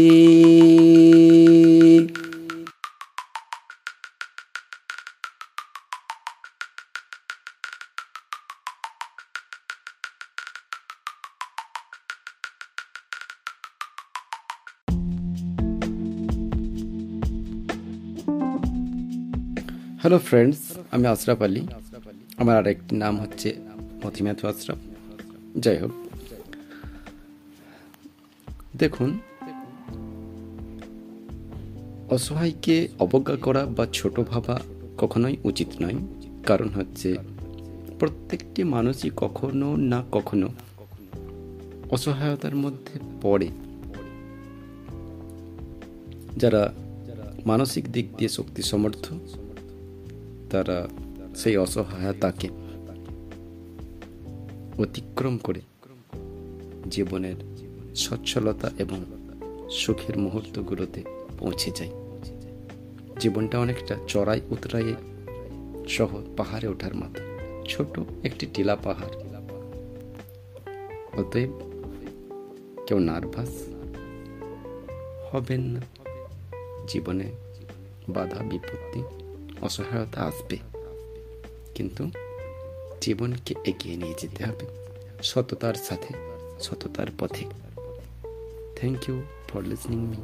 হ্যালো 20.02 20.18
ফ্রেন্ডস 20.28 20.60
আমি 20.92 21.04
আশরাফ 21.06 21.40
আলী 21.42 21.62
আমার 22.38 22.54
আরেকটি 22.56 22.92
নাম 22.96 23.14
হচ্ছে 23.22 23.48
মথিম্যাথু 24.04 24.44
আশরাফ 24.48 24.80
যাই 25.56 25.78
হোক 25.82 26.07
দেখুন, 28.78 29.18
অসহায়কে 32.10 32.88
অবজ্ঞা 32.98 33.36
করা 33.36 33.66
বা 33.66 33.86
ছোট 33.92 34.20
ভাবা 34.20 34.60
কখনোই 34.98 35.36
উচিত 35.44 35.68
নয়। 35.82 35.94
কারণ 36.46 36.68
হচ্ছে, 36.68 37.16
প্রত্যেকটি 37.98 38.64
মানুষই 38.64 39.10
কখনো 39.16 39.76
না 39.76 40.04
কখনো 40.12 40.48
অসহায়তার 41.90 42.56
মধ্যে 42.56 43.00
পড়ে। 43.22 43.48
যারা 46.36 46.74
মানসিক 47.46 47.92
দিক 47.92 48.16
দিয়ে 48.16 48.28
শক্তি 48.28 48.62
সমর্থ, 48.62 49.12
তারা 50.50 50.88
সেই 51.36 51.56
অসহায়তাকে 51.56 52.48
অতিক্রম 54.78 55.38
করে 55.38 55.60
জীবনের 56.90 57.57
সচ্ছলতা 57.98 58.70
এবং 58.78 59.04
সুখের 59.70 60.18
মুহূর্তগুলোতে 60.18 61.02
পৌঁছে 61.38 61.70
যায়। 61.70 61.90
জীবনটা 63.20 63.58
অনেকটা 63.58 63.96
চড়াই 64.08 64.40
উতরাই 64.50 64.94
সহ 65.88 66.22
পাহাড়ে 66.36 66.68
ওঠার 66.68 66.94
মতো। 66.94 67.22
ছোট 67.68 68.00
একটি 68.24 68.46
টিলা 68.54 68.76
পাহাড়। 68.76 69.10
অতএব 71.18 71.50
কেউ 72.86 72.98
নার্ভাস 72.98 73.68
হবেন 75.32 75.60
না। 75.60 75.80
জীবনে 76.88 77.32
বাধা, 78.08 78.42
বিপত্তি, 78.42 79.02
অসহায়তা 79.60 80.22
আসবে। 80.22 80.58
কিন্তু 81.74 82.10
জীবনকে 83.00 83.54
এগিয়ে 83.64 83.96
নিয়ে 83.96 84.14
যেতে 84.18 84.44
হবে। 84.44 84.66
সততার 85.22 85.74
সাথে, 85.74 86.14
সততার 86.60 87.06
পথে। 87.18 87.67
Thank 88.78 89.00
you 89.08 89.16
for 89.48 89.62
listening 89.70 90.00
me 90.10 90.20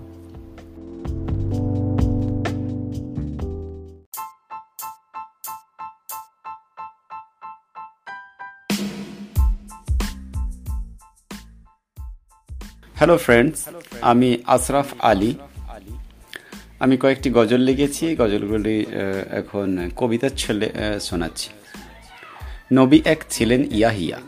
hello 12.99 13.17
friends 13.17 13.59
আমি 14.11 14.29
আশরাফ 14.47 14.89
আলী। 15.11 15.35
আমি 16.83 16.95
কয়েকটি 17.03 17.29
গজল 17.31 17.61
লিখেছি। 17.69 18.05
গজলগুলি 18.21 18.77
এখন 19.41 19.69
কবিতার 19.97 20.35
ছেলে 20.41 20.67
শোনাচ্ছি। 21.01 21.49
নবী 22.79 22.99
এক 23.05 23.21
ছিলেন 23.31 23.61
ইয়াহিয়া। 23.79 24.19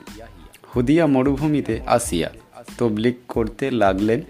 হুদিয়া 0.73 1.05
মরুভূমিতে 1.15 1.75
আসিয়া 1.97 2.31
তবলিক 2.79 3.17
করতে 3.29 3.71
লাগলেন, 3.71 4.21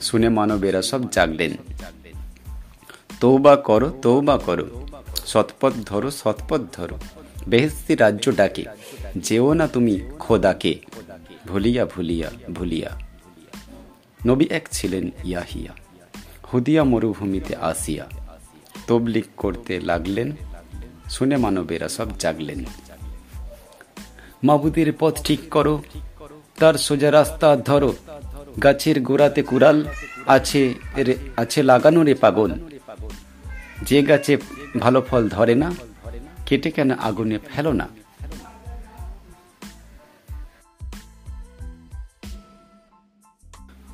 শুনে 0.00 0.28
মানবেরা 0.28 0.82
সব 0.82 1.00
জাগলেন। 1.10 1.52
তৌবা 3.20 3.56
করো 3.56 3.88
তৌবা 4.02 4.36
করো, 4.38 4.66
সৎপথ 5.26 5.72
ধরো 5.86 6.10
সৎপথ 6.10 6.62
ধরো 6.72 6.96
বেহেস্তি 7.48 7.94
রাজ্য 7.94 8.24
ডাকে, 8.36 8.64
যেও 9.16 9.54
না 9.54 9.66
তুমি 9.68 9.94
খোদাকে, 10.18 10.72
ভুলিয়া 11.46 11.84
ভুলিয়া 11.86 12.28
ভুলিয়া। 12.52 12.90
নবী 14.26 14.46
এক 14.50 14.68
ছিলেন 14.72 15.10
ইয়াহিয়া, 15.24 15.72
হুদিয়া 16.48 16.84
মরুভূমিতে 16.84 17.56
আসিয়া। 17.56 18.06
তবলিক 18.86 19.26
করতে 19.36 19.80
লাগলেন, 19.80 20.28
শুনে 21.10 21.36
মানবেরা 21.36 21.88
সব 21.88 22.08
জাগলেন। 22.18 22.64
মাবুদের 24.44 24.92
পথ 24.98 25.14
ঠিক 25.24 25.40
করো 25.50 25.82
তার 26.60 26.74
সোজা 26.86 27.10
রাস্তা 27.12 27.48
ধরো। 27.68 27.90
গাছের 28.64 28.96
গোড়াতে 29.08 29.40
কুড়াল, 29.42 29.78
আছে 30.26 30.60
আছে 31.36 31.60
লাগানো 31.62 32.00
রে 32.08 32.14
পাগল। 32.14 32.50
যে 33.88 33.98
গাছে 34.02 34.32
ভালো 34.78 35.00
ফল 35.08 35.22
ধরে 35.28 35.54
না, 35.62 35.68
কেটে 36.46 36.70
কেন 36.70 36.90
আগুনে 37.08 37.38
ফেলো 37.48 37.72
না? 37.80 37.86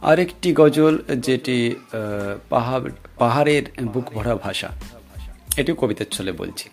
আরেকটি 0.03 0.48
গজল 0.53 0.94
যেটি 1.27 1.57
পাহাড়, 2.48 2.87
পাহাড়ের 3.18 3.64
বুক 3.85 4.07
ভরা 4.14 4.35
ভাষা 4.37 4.68
এটি 5.57 5.72
কবিতার 5.81 6.09
ছলে 6.11 6.33
বলছি। 6.33 6.66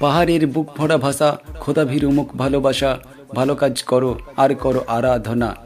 পাহাড়ের 0.00 0.42
বুক 0.46 0.68
ভরা 0.76 0.96
ভাষা 0.96 1.28
খোদা 1.60 1.84
ভীরু 1.84 2.08
মুখ 2.10 2.28
ভালোবাসা 2.36 2.90
ভালো 3.34 3.54
কাজ 3.54 3.82
করো, 3.82 4.18
আর 4.36 4.54
করো 4.54 4.84
আরাধনা। 4.86 5.56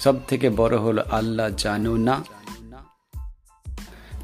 সব 0.00 0.14
থেকে 0.28 0.50
বড় 0.50 0.76
হলো 0.78 1.02
আল্লাহ 1.10 1.50
জানো 1.56 1.96
না। 1.96 2.24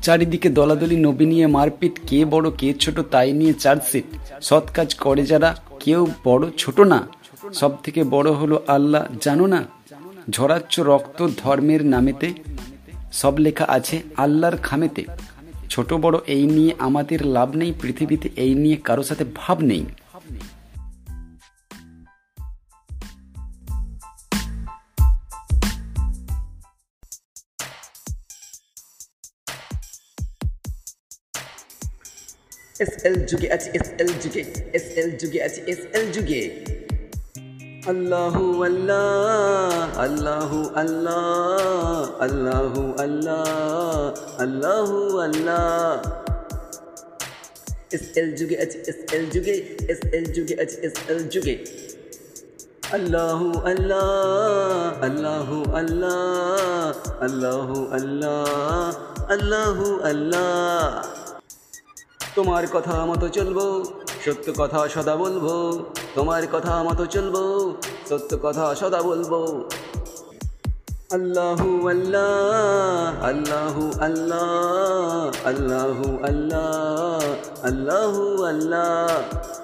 চারিদিকে 0.03 0.48
দলাদলি, 0.48 0.96
নবী 0.96 1.26
নিয়ে 1.26 1.46
মারপিট, 1.46 2.00
কে 2.07 2.24
বড়, 2.24 2.50
কে 2.59 2.74
ছোট, 2.74 3.00
তাই 3.00 3.33
নিয়ে 3.33 3.53
চার্জশিট। 3.53 4.05
সৎ 4.42 4.70
কাজ 4.70 4.94
করে 4.94 5.22
যারা, 5.26 5.57
কেউ 5.81 6.07
বড়, 6.24 6.50
ছোট 6.59 6.81
না। 6.81 7.09
সব 7.55 7.72
থেকে 7.83 8.05
বড় 8.05 8.33
হলো 8.33 8.62
আল্লাহ 8.66 9.05
জানো 9.20 9.46
না। 9.46 9.64
ঝরাচ্ছ 10.31 10.81
রক্ত 10.81 11.29
ধর্মের 11.37 11.87
নামেতে। 11.87 12.33
সব 13.12 13.38
লেখা 13.38 13.64
আছে 13.68 14.03
আল্লাহর 14.16 14.57
খামেতে। 14.57 15.05
ছোট 15.70 15.92
বড় 15.92 16.18
এই 16.26 16.46
নিয়ে 16.46 16.72
আমাদের 16.79 17.26
লাভ 17.26 17.57
নেই, 17.57 17.72
পৃথিবীতে 17.83 18.29
এই 18.37 18.55
নিয়ে 18.55 18.76
কারও 18.76 19.03
সাথে 19.03 19.24
ভাব 19.35 19.61
নেই। 19.61 19.85
এস 32.81 32.95
এল 33.05 33.16
যুগে 33.29 33.49
আছে 33.53 33.69
এস 33.79 33.88
এল 34.01 34.11
যুগে 34.23 34.43
এস 34.73 34.87
এল 35.01 35.09
যুগে 35.21 35.38
আছে 35.47 35.61
এস 35.73 35.83
এল 35.97 36.05
যুগে 36.14 36.43
আল্লাহু 37.88 38.45
আল্লাহ 38.64 39.85
আল্লাহু 40.05 40.59
আল্লাহ 40.75 42.05
আল্লাহু 42.27 42.83
আল্লাহ 43.05 44.01
আল্লাহু 44.38 44.97
আল্লাহ 45.19 45.64
এস 47.97 48.05
এল 48.16 48.29
যুগে 48.38 48.57
আছে 48.64 48.79
এস 48.90 49.01
এল 49.14 49.25
যুগে 49.35 49.55
এস 49.88 50.01
এল 51.11 51.21
যুগে 51.33 51.55
তোমার 62.40 62.66
কথা 62.72 62.96
মতো 63.11 63.26
চলবো, 63.29 63.66
সত্য 64.24 64.46
কথা 64.61 64.81
সদা 64.94 65.14
বলব, 65.22 65.46
তোমার 66.16 66.42
কথা 66.53 66.74
মতো 66.87 67.05
চলবো, 67.14 67.42
সত্য 68.11 68.31
কথা 68.42 68.64
সদা 68.81 69.00
বলব। 69.09 69.33
আল্লাহু 71.16 71.68
আল্লাহ 71.88 73.11
আল্লাহু 73.31 73.83
আল্লাহ 74.07 75.22
আল্লাহু 75.50 76.07
আল্লাহ 76.29 77.22
আল্লাহু 77.68 78.22
আল্লাহ। 78.44 79.60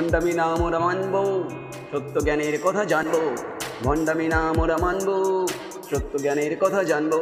ভণ্ডামি 0.00 0.32
নাম 0.32 0.62
ওরা 0.62 0.78
মানব, 0.78 1.14
সত্য 1.92 2.20
জ্ঞানের 2.20 2.58
কথা 2.62 2.84
জানব। 2.84 3.14
ভণ্ডামি 3.82 4.28
নাম 4.28 4.58
ওরা 4.58 4.76
মানব, 4.76 5.08
সত্য 5.90 6.18
জ্ঞানের 6.18 6.56
কথা 6.60 6.84
জানব। 6.84 7.12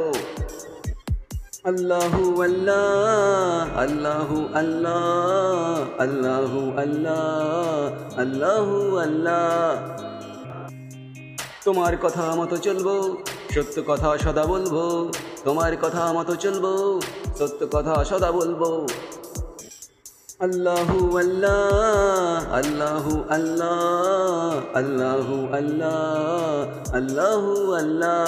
আল্লাহু 1.65 2.43
আল্লাহ 2.43 3.79
আল্লাহু 3.79 4.49
আল্লাহ 4.55 6.01
আল্লাহু 6.01 6.73
আল্লাহ 6.77 8.19
আল্লাহু 8.19 8.99
আল্লাহ। 8.99 9.77
তোমার 11.65 11.97
কথা 11.97 12.35
মতো 12.35 12.57
চলবো, 12.57 13.17
সত্য 13.55 13.83
কথা 13.87 14.19
সদা 14.19 14.45
বলব। 14.45 14.75
তোমার 15.45 15.77
কথা 15.77 16.13
মতো 16.13 16.35
চলবো, 16.35 17.01
সত্য 17.39 17.67
কথা 17.73 18.05
সদা 18.05 18.33
বলব। 18.33 18.87
আল্লাহু 20.47 21.19
আল্লাহ 21.19 22.55
আল্লাহু 22.59 23.13
আল্লাহ 23.29 24.77
আল্লাহু 24.81 25.37
আল্লাহ 25.59 26.95
আল্লাহু 26.99 27.53
আল্লাহ। 27.75 28.27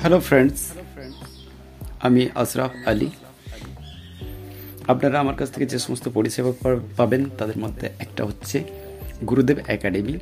হ্যালো 0.00 0.20
ফ্রেন্ডস 0.20 0.60
আমি 2.00 2.28
আশরাফ 2.34 2.72
আলী। 2.86 3.10
আপনারা 4.88 5.16
আমার 5.20 5.36
কাছ 5.36 5.48
থেকে 5.50 5.66
যে 5.66 5.78
সমস্ত 5.78 6.08
পরিষেবা 6.08 6.52
পাবেন, 6.96 7.22
তাদের 7.38 7.58
মধ্যে 7.58 7.86
একটা 7.98 8.22
হচ্ছে 8.24 8.64
Gurudev 9.28 9.58
academy 9.66 10.18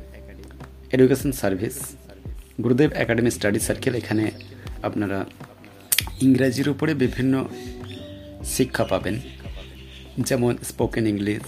education 0.93 1.31
service 1.31 1.77
Gurudev 2.63 2.89
academy 3.03 3.31
study 3.35 3.59
circle, 3.67 3.93
এখানে 4.01 4.25
আপনারা 4.87 5.19
ইংরাজির 6.25 6.67
উপরে 6.73 6.91
বিভিন্ন 7.03 7.33
শিক্ষা 8.55 8.83
পাবেন। 8.91 9.15
যেমন 10.27 10.53
স্পোকেন 10.69 11.05
ইংলিশ 11.13 11.43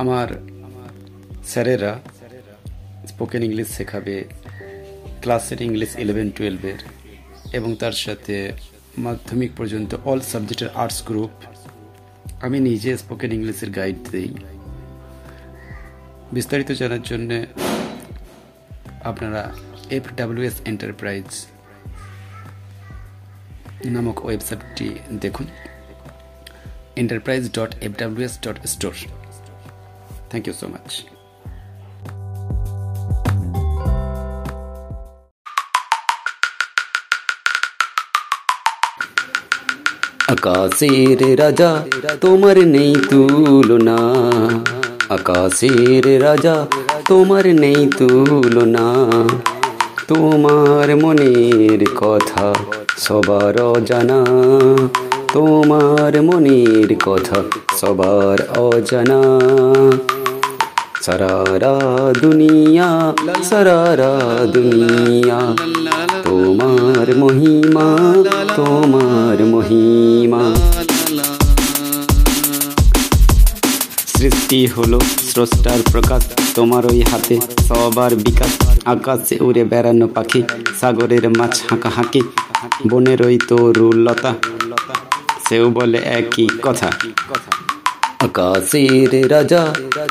আমার 0.00 0.28
স্যারেরা 1.52 1.92
স্পোকেন 3.10 3.42
ইংলিশ 3.48 3.68
শেখাবে, 3.76 4.16
ক্লাসের 5.22 5.60
ইংলিশ 5.68 5.90
ইলেভেন 6.02 6.28
টুয়েলভের 6.36 6.80
এবং 7.58 7.70
তার 7.82 7.96
সাথে 8.04 8.36
মাধ্যমিক 9.06 9.50
পর্যন্ত 9.58 9.90
অল 10.10 10.20
সাবজেক্টের 10.32 10.70
আর্টস 10.82 10.98
গ্রুপ 11.08 11.32
আমি 12.46 12.58
নিজে 12.68 12.90
স্পোকেন 13.02 13.30
ইংলিশের 13.36 13.70
গাইড 13.78 13.98
দিই। 14.12 14.30
বিস্তারিত 16.36 16.70
জানার 16.80 17.02
জন্য 17.10 17.30
আপনারা 19.06 19.42
এফ 19.90 20.04
ডাব্লিউএস 20.16 20.56
এন্টারপ্রাইজ 20.64 21.28
নামক 23.86 24.16
ওয়েবসাইটটি 24.24 24.88
দেখুন 25.20 25.46
enterprise 26.96 27.42
dot 27.56 27.70
F 27.80 27.92
WS 27.98 28.34
dot 28.44 28.56
store 28.66 28.94
thank 30.30 30.44
you 30.48 30.54
so 30.60 30.66
much 30.68 30.88
আকাশের 40.32 41.20
রাজা 41.38 41.70
তোমার 42.20 42.56
নেই 42.66 42.92
তুলনা 43.10 43.98
আকাশের 45.08 46.04
রাজা 46.22 46.56
তোমার 47.08 47.46
নেই 47.46 47.90
তুলনা। 47.98 48.94
তোমার 50.08 50.96
মনের 50.96 51.84
কথা 51.96 52.54
সবার 52.98 53.60
অজানা। 53.60 54.24
তোমার 55.32 56.22
মনের 56.22 56.96
কথা 57.04 57.42
সবার 57.76 58.58
অজানা। 58.58 59.22
সারারা 61.02 61.74
দুনিয়া 62.20 63.12
সারারা 63.42 64.20
দুনিয়া। 64.46 65.40
তোমার 66.22 67.16
মহিমা 67.16 67.96
তোমার 68.56 69.44
মহিমা। 69.44 70.54
সৃষ্টি 74.18 74.66
হলো 74.66 74.98
স্রষ্টার 75.30 75.80
প্রকাশ। 75.92 76.22
তোমার 76.54 76.82
ওই 76.86 77.00
হাতে 77.10 77.36
সবার 77.68 78.12
বিকাশ। 78.16 78.52
আকাশে 78.84 79.36
উড়ে 79.40 79.62
বেড়ানো 79.64 80.06
পাখি, 80.14 80.40
সাগরের 80.80 81.24
মাছ 81.30 81.54
হাঁকা 81.70 81.90
হাঁকি 81.96 82.22
বনের 82.90 83.20
ওই 83.26 83.36
তরুলতা, 83.48 84.32
সেও 85.48 85.66
বলে 85.70 85.98
একই 86.20 86.48
কথা। 86.62 86.88
আকাশের 88.26 89.30
রাজা, 89.30 89.62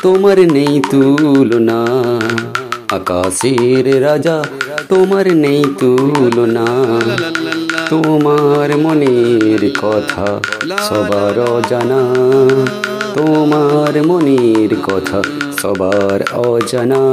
তোমার 0.02 0.38
নেই 0.52 0.74
তুলনা। 0.92 1.80
আকাশের 2.98 3.86
রাজা, 4.02 4.38
তোমার 4.90 5.26
নেই 5.36 5.64
তুলনা। 5.80 6.66
তোমার 7.90 8.70
মনের 8.78 9.64
কথা 9.82 10.26
সবার 10.88 11.38
জানা 11.70 12.02
তোমার 13.16 14.06
মনের 14.06 14.76
কথা 14.76 15.22
সবার 15.62 16.34
অজানা। 16.34 17.12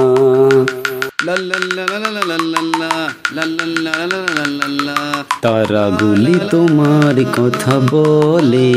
তারাগুলি 5.43 6.35
তোমার 6.51 7.25
কথা 7.25 7.81
বলে। 7.91 8.73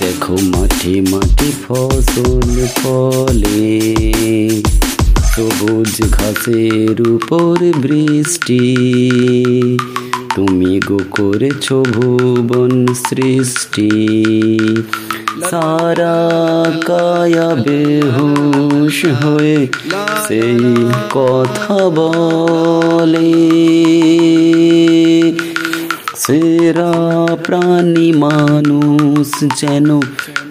দেখো 0.00 0.36
মাঠে 0.42 1.00
মাঠে 1.00 1.52
ফসল 1.68 2.66
ফলে। 2.76 3.80
সবুজ 5.24 6.10
ঘাসের 6.10 7.08
উপর 7.08 7.56
বৃষ্টি। 7.76 8.76
তুমি 10.36 10.80
গো 10.86 10.98
করেছ 11.10 11.72
ভুবন 11.72 12.86
সৃষ্টি। 12.94 13.90
সারা 15.50 16.16
কায়া 16.84 17.54
বেহুশ 17.54 19.04
হয়ে 19.04 19.66
সেই 20.28 20.90
কথা 21.10 21.78
বলে। 21.88 23.32
সেরা 26.16 27.36
প্রাণী 27.36 28.12
মানুষ 28.12 29.44
যেন 29.60 30.00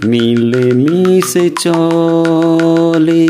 মিলে 0.06 0.72
মিশে 0.74 1.50
চলে। 1.50 3.28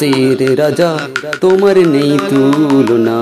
আকাশের 0.00 0.58
রাজা, 0.58 0.98
তোমার 1.40 1.88
নেই 1.88 2.18
তুলনা। 2.28 3.20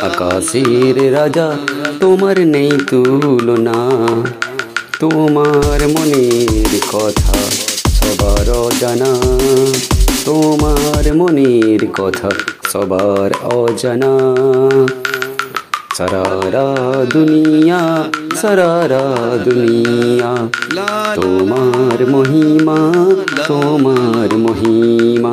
আকাশের 0.00 1.12
রাজা, 1.12 1.56
তোমার 2.00 2.46
নেই 2.46 2.70
তুলনা। 2.90 3.74
তোমার 5.00 5.88
মনের 5.88 6.80
কথা 6.92 7.34
সবার 7.90 8.50
অজানা। 8.50 9.14
তোমার 10.24 11.14
মনের 11.14 11.86
কথা 11.92 12.30
সবার 12.72 13.30
অজানা। 13.44 14.18
সারারা 15.96 16.66
দুনিয়া 17.10 17.80
সারারা 18.40 19.04
দুনিয়া। 19.44 20.32
তোমার 21.14 21.98
মহিমা 22.10 22.78
তোমার 23.46 24.30
মহিমা। 24.38 25.32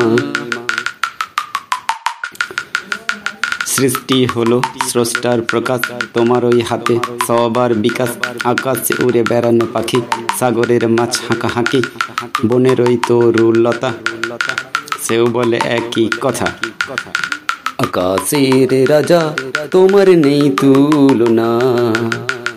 সৃষ্টি 3.65 4.25
হলো 4.25 4.61
স্রষ্টার 4.89 5.41
প্রকাশ, 5.41 5.81
তোমার 6.13 6.45
ওই 6.45 6.61
হাতে 6.61 6.99
সবার 7.27 7.73
বিকাশ। 7.73 8.09
আকাশে 8.43 8.93
উড়ে 9.03 9.23
বেড়ানো 9.29 9.65
পাখি, 9.73 10.01
সাগরের 10.39 10.89
মাছ 10.89 11.13
হাঁকা 11.27 11.47
হাঁকি 11.47 11.81
বনের 12.45 12.81
ওই 12.81 12.97
তরুলতা 13.07 13.93
সেও 15.01 15.25
বলে 15.25 15.57
একই 15.77 16.09
কথা 16.21 16.47
কথা। 16.89 17.28
আকাশের 17.79 18.89
রাজা, 18.89 19.33
তোমার 19.71 20.09
নেই 20.09 20.51
তুলনা। 20.61 21.59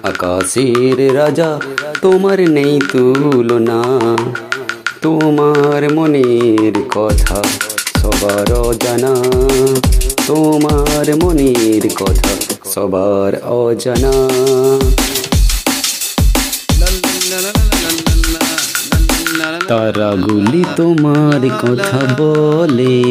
আকাশের 0.02 1.14
রাজা, 1.14 1.60
তোমার 2.02 2.50
নেই 2.50 2.80
তুলনা। 2.92 3.82
তোমার 5.02 5.94
মনের 5.94 6.72
কথা 6.88 7.42
সবার 7.96 8.52
অজানা। 8.52 9.14
তোমার 10.26 11.16
মনের 11.22 11.88
কথা 11.88 12.30
সবার 12.64 13.42
অজানা। 13.42 14.12
তারাগুলি 19.68 20.64
তোমার 20.76 21.48
কথা 21.48 21.98
বলে। 22.18 23.02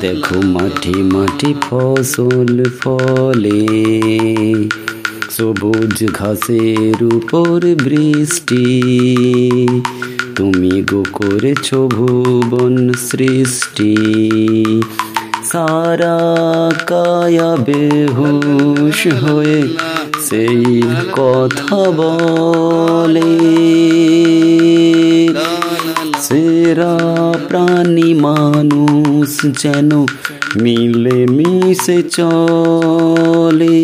দেখো 0.00 0.40
মাঠে 0.40 0.92
মাঠে 0.96 1.54
ফসল 1.62 2.64
ফলে। 2.82 3.66
সবুজ 5.30 6.06
ঘাসের 6.06 7.04
উপর 7.04 7.60
বৃষ্টি। 7.84 8.82
তুমি 10.36 10.82
গো 10.82 11.04
করেছ 11.12 11.74
ভুবন 11.74 12.92
সৃষ্টি। 12.92 13.96
সারা 15.44 16.18
কায়া 16.86 17.56
বেহুশ 17.56 19.06
হয়ে 19.06 19.62
সেই 20.30 20.82
কথা 21.12 21.76
বলে। 21.76 23.52
সেরা 26.21 26.95
প্রাণী 27.47 28.09
মানুষ 28.21 29.29
যেন 29.61 29.89
মিলে 30.57 31.19
মিশে 31.37 31.99
চলে 32.09 33.77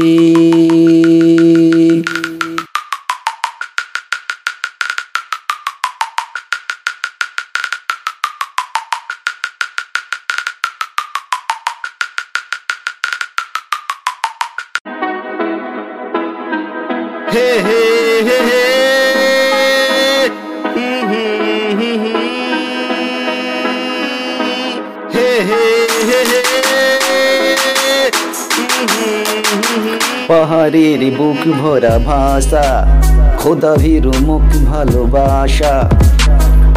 পাহাড়ের 30.69 31.03
বুক 31.19 31.43
ভরা 31.61 31.95
ভাষা 31.99 32.67
খোদা 33.39 33.73
ভীরু 33.77 34.13
মুখ 34.21 34.47
ভালোবাসা। 34.67 35.75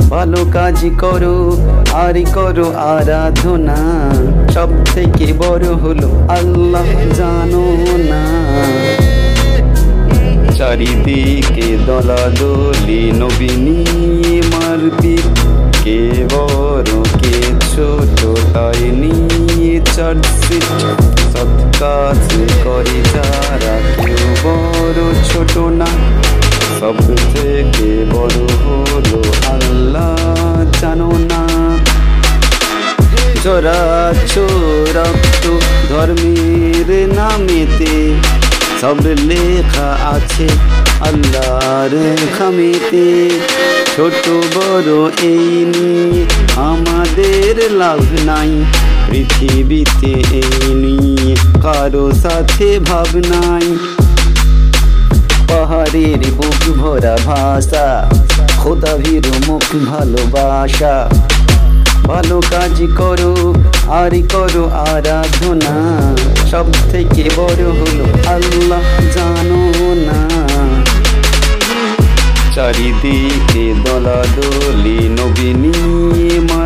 ভালো 0.09 0.41
কাজ 0.53 0.79
করো, 0.99 1.37
আর 2.03 2.15
করো 2.33 2.67
আরাধনা। 2.93 3.79
সব 4.53 4.69
থেকে 4.93 5.27
বড় 5.37 5.67
হলো 5.83 6.09
আল্লাহ 6.29 6.89
জানো 7.17 7.65
না। 8.11 8.23
চারিদিকে 10.57 11.67
দলাদলি 11.87 13.03
নবীনী 13.21 13.79
মারপিট। 14.51 15.35
কে 15.83 15.99
বড় 16.33 16.91
কে 17.21 17.37
ছোট 17.71 18.19
তাই 18.53 18.83
নিয়ে 19.01 19.75
চার্জশিট 19.95 20.67
সব 21.33 21.50
কাজ 21.81 22.23
করে 22.63 22.97
যারা 23.13 23.75
কেউ 23.97 24.25
বড় 24.43 25.01
ছোট 25.29 25.53
না। 25.57 25.89
সব 26.79 26.97
থেকে 27.33 27.89
বড় 28.11 28.39
হলো 28.63 29.21
আল্লাহ, 29.47 30.15
জানো 30.81 31.11
না। 31.31 31.41
জরা 33.43 33.81
রক্ত 34.97 35.45
ধর্মের 35.89 36.89
নামেতে 37.15 37.95
সব 38.81 38.97
লেখা 39.31 39.89
আছে 40.15 40.47
আল্লাহর 41.01 41.93
খামেতে। 42.37 43.07
ছোট 43.95 44.23
বড় 44.55 44.91
এই 45.23 45.47
নিয়ে 45.71 46.25
আমাদের 46.69 47.53
লাভ 47.71 48.03
নাই, 48.25 48.51
পৃথিবীতে 49.09 50.13
এই 50.41 50.73
নিয়ে। 50.73 51.10
কারও 51.61 52.11
সাথে 52.11 52.79
ভাব 52.79 53.17
নাই 53.17 53.77
পাহাড়ের 55.47 56.31
বুক 56.31 56.77
ভরা 56.77 57.17
ভাষা 57.25 58.09
খোদা 58.57 58.97
ভীর 58.97 59.25
মুখ 59.47 59.75
ভালোবাসা। 59.85 61.09
ভালো 62.05 62.41
কাজ 62.51 62.83
করো, 62.97 63.53
আর 63.89 64.11
করো 64.33 64.69
আরাধনা। 64.69 65.75
সব 66.51 66.65
থেকে 66.91 67.29
বড় 67.35 67.63
হলো 67.63 68.29
আল্লাহ 68.29 68.85
জানো 69.15 69.61
না। 70.07 70.19
চারিদিকে 72.55 73.73
দলাদলি 73.85 74.99
নবীনী 75.09 75.79
মারপিট 76.39 76.60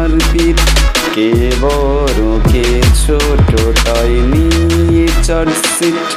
চার্জশিট 5.76 6.10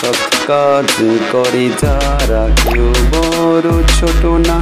সব 0.00 0.18
কাজ 0.48 0.90
করে 1.32 1.64
যারা 1.82 2.42
কেউ 2.62 2.88
বড় 3.12 3.68
ছোট 3.98 4.22
না, 4.48 4.58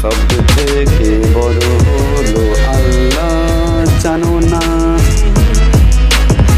সব 0.00 0.18
থেকে 0.54 1.10
বড় 1.36 1.62
হলো 1.86 2.44
আল্লাহ 2.76 3.32
জানো 4.02 4.34
না। 4.52 4.62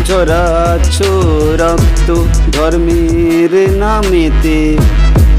জরাচ্ছ 0.08 0.96
রক্ত 1.62 2.08
ধর্মের 2.54 3.52
নামেতে 3.82 4.58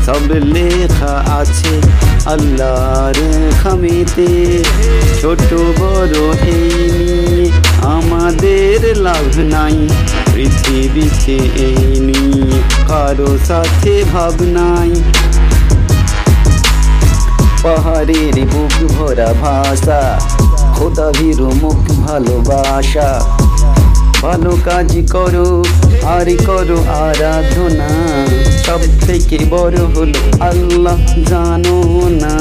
সব 0.05 0.27
লেখা 0.55 1.13
আছে 1.39 1.73
আল্লাহর 2.34 3.17
খামেতে। 3.62 4.29
ছোট 5.19 5.49
বড় 5.79 6.17
এই 6.53 6.69
নিয়ে 6.97 7.43
আমাদের 7.95 8.79
লাভ 9.05 9.32
নাই। 9.53 9.77
নিয়ে 10.71 12.62
কারও 12.88 13.38
সাথে 13.45 14.03
ভাব 14.13 14.34
নাই 14.41 14.91
পাহাড়ের 17.63 18.45
বুক 18.45 18.91
ভরা 18.91 19.34
ভাষা 19.41 20.19
খোদা 20.75 21.12
ভীরু 21.12 21.51
মুখ 21.62 22.08
ভালোবাসা। 22.08 23.19
ভালো 24.21 24.58
কাজ 24.65 24.97
করো, 25.12 25.63
আর 26.03 26.38
করো 26.45 26.84
আরাধনা। 26.84 27.89
সব 28.65 28.79
থেকে 29.08 29.38
বড় 29.49 29.77
হলো 29.77 30.43
আল্লাহ 30.43 31.19
জানো 31.29 32.10
না। 32.10 32.38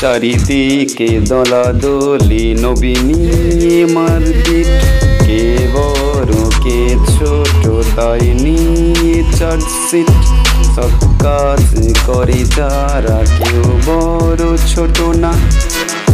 চারিদিকে 0.00 1.20
দলাদলি 1.28 2.54
নবীনী 2.62 3.84
মারপিট। 3.94 4.66
কে 4.66 5.09
বড় 5.74 6.34
কে 6.64 6.80
ছোট, 7.14 7.62
তাই 7.96 8.24
নিয়ে 8.44 9.18
চার্জশিট 9.38 10.10
সব 10.74 10.92
কাজ 11.18 11.62
করে 12.06 12.40
যারা 12.56 13.18
কেউ 13.38 13.64
বড়, 13.86 14.42
ছোট 14.72 14.96
না। 15.22 15.32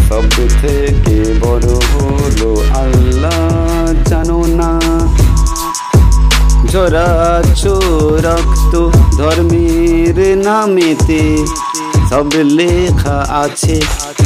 সব 0.08 0.24
থেকে 0.62 1.18
বড় 1.40 1.68
হলো 1.92 2.50
আল্লাহ 2.74 3.40
জানো 4.10 4.40
না। 4.60 4.70
জরাচ্ছ 6.72 7.62
রক্ত 8.26 8.74
ধর্মের 9.18 10.16
নামেতে 10.44 11.22
সব 12.10 12.28
লেখা 12.58 13.18
আছে 13.44 13.76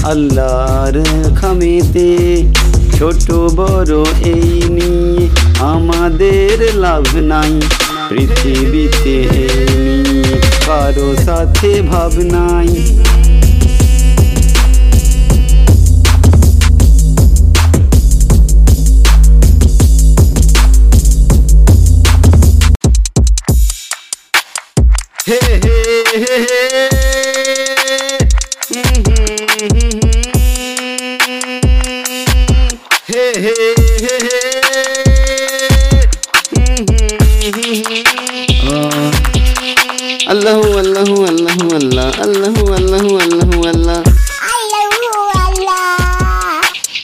আল্লাহর 0.04 0.96
খামেতে। 1.38 2.08
ছোট 2.96 3.26
বড় 3.58 3.94
এই 4.24 4.50
নিয়ে 4.70 5.09
আমাদের 6.02 6.60
লাভ 6.76 7.06
নাই 7.30 7.52
পৃথিবীতে 8.08 9.16
এই 9.38 9.64
নিয়ে 10.04 10.34
কারও 10.66 11.08
সাথে 11.26 11.70
ভাব 11.90 12.12
নাই। 12.34 12.70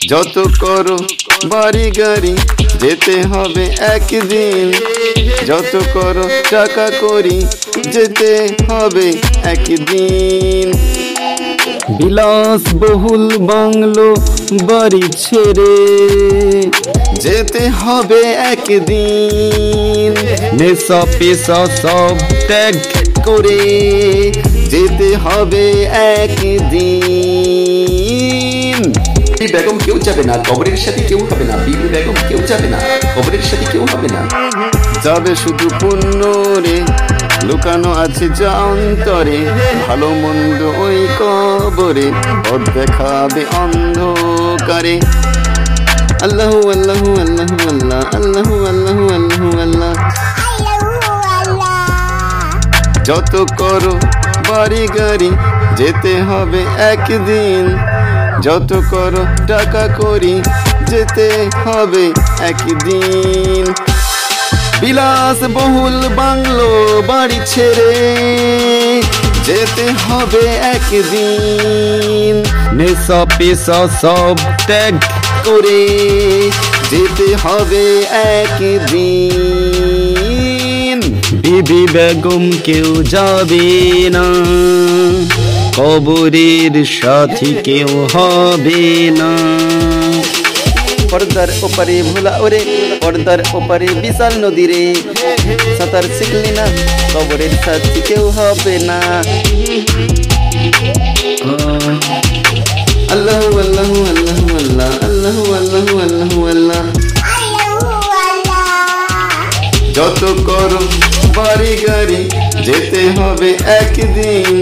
যত 0.08 0.36
করো, 0.60 0.98
বাড়ি 1.44 1.86
গাড়ি 1.98 2.34
যেতে 2.80 3.14
হবে 3.22 3.64
একদিন। 3.94 4.66
যত 5.46 5.72
করো, 5.94 6.24
টাকা 6.50 6.86
করি 7.00 7.38
যেতে 7.92 8.30
হবে 8.68 9.06
একদিন। 9.44 10.66
বিলাস 11.98 12.62
বহুল 12.74 13.24
বাংলো 13.40 14.08
বাড়ি 14.62 15.04
ছেড়ে 15.16 15.74
যেতে 17.20 17.62
হবে 17.70 18.20
একদিন। 18.52 20.12
নেশা 20.52 21.00
পেশা 21.18 21.60
সব 21.82 22.16
ত্যাগ 22.48 22.74
করে 23.24 23.60
যেতে 24.70 25.08
হবে 25.16 25.66
একদিন। 26.18 27.85
বিবি 29.46 29.58
বেগম 29.58 29.78
কেউ 29.84 29.98
যাবে 29.98 30.24
না। 30.24 30.32
কবরের 30.50 30.76
সাথে 30.76 31.02
কেউ 31.02 31.18
হবে 31.18 31.44
না। 31.44 31.56
বিবি 31.56 31.88
বেগম 31.88 32.14
কেউ 32.28 32.38
যাবে 32.38 32.68
না। 32.68 32.76
কবরের 33.16 33.42
সাথে 33.42 33.66
কেউ 33.72 33.86
হবে 33.92 34.08
না। 34.12 34.50
যাবে 35.04 35.36
শুধু 35.36 35.68
পুণ্য 35.80 36.24
রে। 36.66 36.82
লুকানো 37.42 37.92
আছে 37.92 38.28
যা 38.28 38.50
অন্তরে। 38.50 39.38
ভালো 39.88 40.08
মন্দ 40.08 40.62
ওই 40.62 41.08
কবরে। 41.18 42.12
দেখাবে 42.74 43.44
অন্ধকারে। 43.56 45.00
আল্লাহ 46.22 46.48
আল্লাহ 46.48 47.20
আল্লাহ 47.20 47.68
আল্লাহ। 47.68 48.00
আল্লাহ 48.14 48.66
আল্লাহ 48.66 49.08
আল্লাহ 49.08 49.60
আল্লাহ। 49.60 49.94
যত 53.04 53.46
করো 53.58 53.98
বাড়ি 54.48 54.88
গাড়ি, 54.98 55.30
যেতে 55.76 56.22
হবে 56.22 56.64
একদিন। 56.78 57.95
যত 58.42 58.82
করো, 58.90 59.24
টাকা 59.46 59.88
করি, 59.96 60.42
যেতে 60.86 61.50
হবে 61.64 62.04
একদিন। 62.40 63.64
বিলাস 64.80 65.40
বহুল 65.54 66.08
বাংলো 66.16 67.02
বাড়ি 67.06 67.40
ছেড়ে, 67.46 67.94
যেতে 69.44 69.86
হবে 70.06 70.44
একদিন। 70.74 72.34
সব 74.00 74.36
ত্যাগ 74.66 74.94
করে, 75.44 75.82
যেতে 76.90 77.36
হবে 77.42 77.84
একদিন। 78.36 79.56
বিবি 81.32 81.86
বেগম 81.92 82.50
কেউ 82.64 83.02
যাবে 83.02 83.66
না। 84.10 84.26
কবরের 85.76 86.74
সাথী 86.84 87.50
কেউ 87.64 87.90
হবে 88.14 88.82
না। 89.18 89.32
পর্দার 91.10 91.48
ওপারে 91.62 91.96
ভোলা 92.02 92.32
ওরে, 92.38 92.60
পর্দার 93.00 93.40
ওপারে 93.52 93.88
বিশাল 94.02 94.32
নদী 94.44 94.64
রে। 94.66 94.82
সাঁতার 95.78 96.02
শিখলি 96.18 96.50
না, 96.58 96.66
কবরের 97.14 97.54
সাথী 97.64 98.00
কেউ 98.08 98.24
হবে 98.30 98.78
না। 98.78 98.98
আল্লাহ 103.14 103.42
আল্লাহ 103.64 103.90
আল্লাহ 104.12 104.38
আল্লাহ 104.60 104.92
আল্লাহ 105.08 105.36
আল্লাহ 105.58 105.86
আল্লাহ 106.04 106.32
আল্লাহ। 106.50 106.82
যত 109.96 110.22
করো 110.46 110.82
বাড়ি 111.36 111.72
গাড়ি 111.88 112.20
যেতে 112.66 113.02
হবে 113.16 113.50
একদিন। 113.80 114.54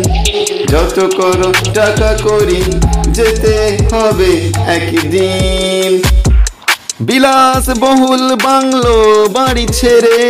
যত 0.74 0.98
করো, 1.16 1.48
টাকা 1.74 2.10
করি, 2.22 2.62
যেতে 3.08 3.54
হবে 3.92 4.32
একদিন। 4.76 5.90
বিলাস 7.00 7.66
বহুল 7.80 8.24
বাংলো 8.44 8.94
বাড়ি 9.32 9.66
ছেড়ে, 9.72 10.20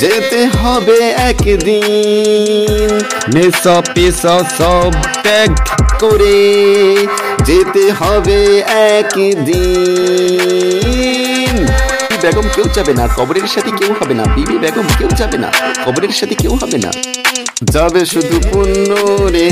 যেতে 0.00 0.40
হবে 0.46 0.98
একদিন। 1.30 2.90
সব 4.58 4.92
ত্যাগ 5.22 5.50
করে, 6.00 6.40
যেতে 7.44 7.84
হবে 8.00 8.40
একদিন। 8.94 9.54
বেগম 12.22 12.46
কেউ 12.54 12.66
যাবে 12.74 12.92
না, 12.94 13.04
কবরের 13.16 13.48
সাথে 13.54 13.70
কেউ 13.78 13.90
হবে 14.00 14.14
না। 14.14 14.24
বিবি 14.34 14.56
বেগম 14.58 14.86
কেউ 14.98 15.08
যাবে 15.16 15.38
না, 15.38 15.48
কবরের 15.84 16.12
সাথে 16.18 16.34
কেউ 16.34 16.52
হবে 16.62 16.78
না। 16.78 16.90
যাবে 17.70 18.02
শুধু 18.06 18.36
পুণ্য 18.52 18.90
রে 19.34 19.46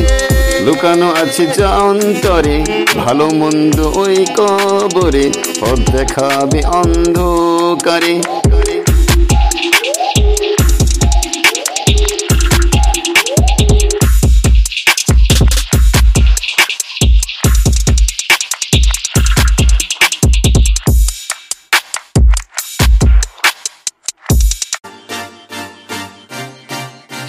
লুকানো 0.64 1.08
আছে 1.22 1.44
যা 1.58 1.70
অন্তরে 1.90 2.56
ভালো 2.96 3.26
মন্দ 3.30 3.78
ওই 4.02 4.16
কবরে 4.38 5.26
দেখাবে 5.92 6.60
অন্ধকারে। 6.80 8.14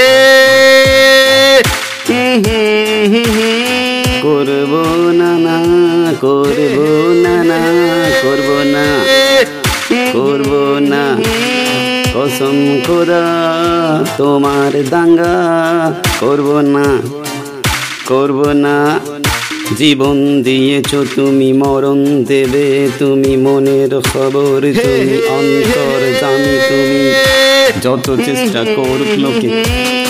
করব 4.22 4.74
না 5.12 5.38
না 5.38 6.14
করব 6.22 6.78
না 7.16 7.44
না 7.44 7.60
করব 8.22 8.50
না। 8.64 8.86
করব 10.14 10.78
না। 10.80 11.18
কসম 12.14 12.80
খোদা 12.88 13.24
তোমার 14.18 14.84
দাঙ্গা 14.90 15.34
করব 16.20 16.60
না। 16.60 17.02
করব 18.06 18.52
না। 18.52 19.00
জীবন 19.78 20.44
দিয়েছ 20.44 20.96
তুমি 21.16 21.54
মরণ 21.54 22.24
দেবে 22.24 22.90
তুমি 23.00 23.38
মনের 23.38 24.02
খবর 24.02 24.62
তুমি 24.62 25.22
অন্তর 25.28 26.02
জানি 26.22 26.60
তুমি। 26.70 27.14
যত 27.84 28.08
চেষ্টা 28.26 28.62
করুক 28.78 29.12
লোকে, 29.24 29.50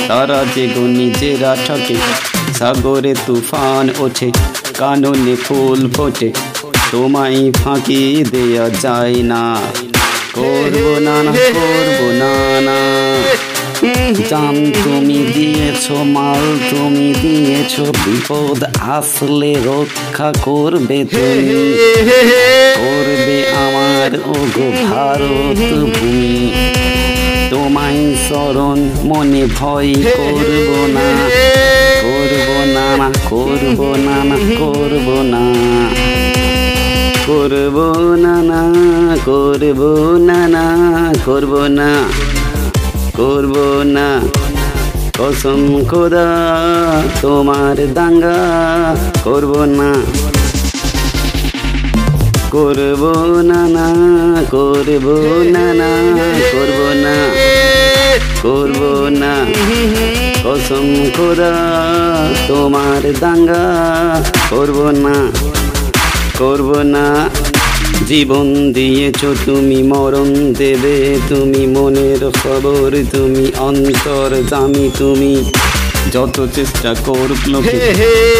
তারা 0.07 0.39
যে 0.55 0.65
গো 0.67 0.83
নিজেরা 0.97 1.51
ঠকে 1.65 1.97
সাগরে 2.59 3.13
তুফান 3.25 3.85
ওঠে, 3.99 4.29
কাননে 4.77 5.35
ফুল 5.35 5.79
ফোটে, 5.95 6.29
তোমায় 6.91 7.41
ফাঁকি 7.63 8.01
দেয়া 8.31 8.65
যায় 8.83 9.17
না। 9.31 9.43
করব 10.33 10.85
না 11.05 11.15
না 11.25 11.33
করব 11.57 11.99
না 12.21 12.33
না 12.67 12.77
জান 14.29 14.55
তুমি 14.83 15.19
দিয়েছ, 15.35 15.85
মাল 16.15 16.43
তুমি 16.69 17.07
দিয়েছ, 17.21 17.73
বিপদ 18.03 18.59
আসলে 18.95 19.51
রক্ষা 19.65 20.29
করবে 20.41 20.99
তুমি। 21.05 21.61
করবে 22.77 23.37
আমার 23.65 24.11
ও 24.33 24.35
গো 24.55 24.67
ভারত 24.85 25.59
ভূমি। 25.95 26.74
স্মরণ 28.13 28.79
মনে 29.03 29.47
ভয় 29.59 29.93
করব 29.93 30.69
না। 30.93 31.05
করব 32.01 32.49
না 32.73 32.97
না 32.97 33.11
করব 33.29 33.95
না 33.97 34.23
না, 34.23 34.37
করব 34.59 35.07
না। 35.23 35.41
করব 37.27 37.77
না 38.15 38.35
না, 38.41 38.61
করব 39.25 39.81
না 40.17 40.47
না, 40.47 40.65
করব 41.25 41.65
না। 41.65 41.89
করব 43.17 43.81
না। 43.85 44.07
কসম 45.17 45.83
খোদা, 45.85 46.27
তোমার 47.21 47.93
দাঙ্গা 47.93 48.37
করব 49.23 49.63
না। 49.63 49.89
করব 52.55 53.03
না 53.41 53.67
না 53.67 53.87
করব 54.51 55.07
না 55.53 55.65
না 55.73 55.89
করব 56.51 56.79
না 57.03 57.15
করব 58.41 58.81
না। 59.07 59.33
কসম 60.43 60.87
খোদা, 61.17 61.53
তোমার 62.47 63.13
দাঙ্গা 63.19 63.65
করব 64.49 64.89
না 64.89 65.15
করব 66.39 66.69
না। 66.77 67.29
জীবন 68.07 68.71
দিয়েছ 68.71 69.21
তুমি, 69.45 69.83
মরণ 69.83 70.53
দেবে 70.53 71.19
তুমি, 71.29 71.67
মনের 71.67 72.21
খবর 72.31 72.89
তুমি, 73.11 73.51
অন্তর 73.57 74.31
জামি 74.49 74.91
তুমি। 74.97 75.35
যত 76.15 76.37
চেষ্টা 76.55 76.91
করুক 77.05 77.41
লোকে 77.47 77.79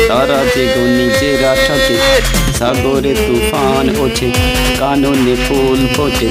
তারা 0.07 0.39
যে 0.55 0.65
নিজেরা 0.97 1.55
ঠকে 1.55 1.95
সাগরে 2.59 3.13
তুফান 3.15 3.85
ওঠে 3.99 4.29
কাননে 4.79 5.35
ফুল 5.35 5.87
ফোটে 5.95 6.29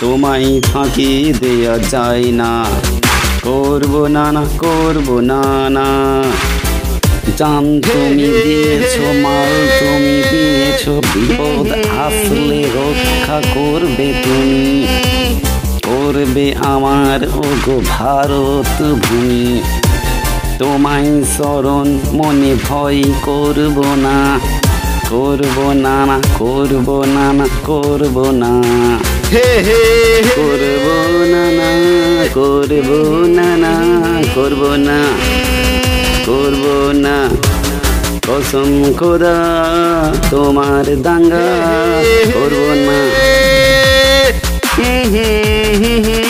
তোমায় 0.00 0.60
ফাঁকি 0.60 1.32
দেয়া 1.40 1.78
যায় 1.78 2.24
না। 2.32 2.52
করব 3.42 4.06
না 4.06 4.32
না 4.32 4.44
করব 4.58 5.20
না 5.20 5.42
না 5.68 5.86
জান 7.38 7.80
তুমি 7.80 8.28
দিয়েছ 8.44 8.94
মাল 9.22 9.52
তুমি 9.78 10.16
দিয়েছ 10.30 10.88
বিপদ 10.88 11.68
আসলে 11.98 12.60
রক্ষা 12.76 13.38
করবে 13.54 14.08
তুমি। 14.24 14.86
করবে 15.84 16.54
আমার 16.64 17.20
ও 17.36 17.44
গো 17.66 17.80
ভারত 17.88 18.78
ভূমি। 18.82 19.62
তোমায় 20.58 21.24
স্মরণ 21.24 21.98
মনে 22.12 22.54
ভয় 22.68 23.02
করব 23.22 23.84
না। 23.96 24.40
করব 25.10 25.72
না 25.72 26.06
না 26.06 26.20
করব 26.38 27.04
না 27.04 27.32
না 27.32 27.48
করব 27.64 28.30
না। 28.30 28.62
হে 29.32 29.44
হে 29.62 29.82
করব 30.36 30.86
না 31.32 31.44
না 31.50 31.68
করব 32.34 32.90
না 33.26 33.56
না 33.56 33.72
করব 34.34 34.74
না। 34.74 35.04
করব 36.26 36.90
না। 36.94 37.28
কসম 38.26 38.92
খোদা 38.98 39.36
তোমার 40.30 41.02
দাঙ্গা 41.02 41.46
করব 42.34 42.72
না। 42.86 42.98
আল্লাহ 44.74 45.14
আল্লাহ 45.14 46.08
আল্লাহ 46.08 46.23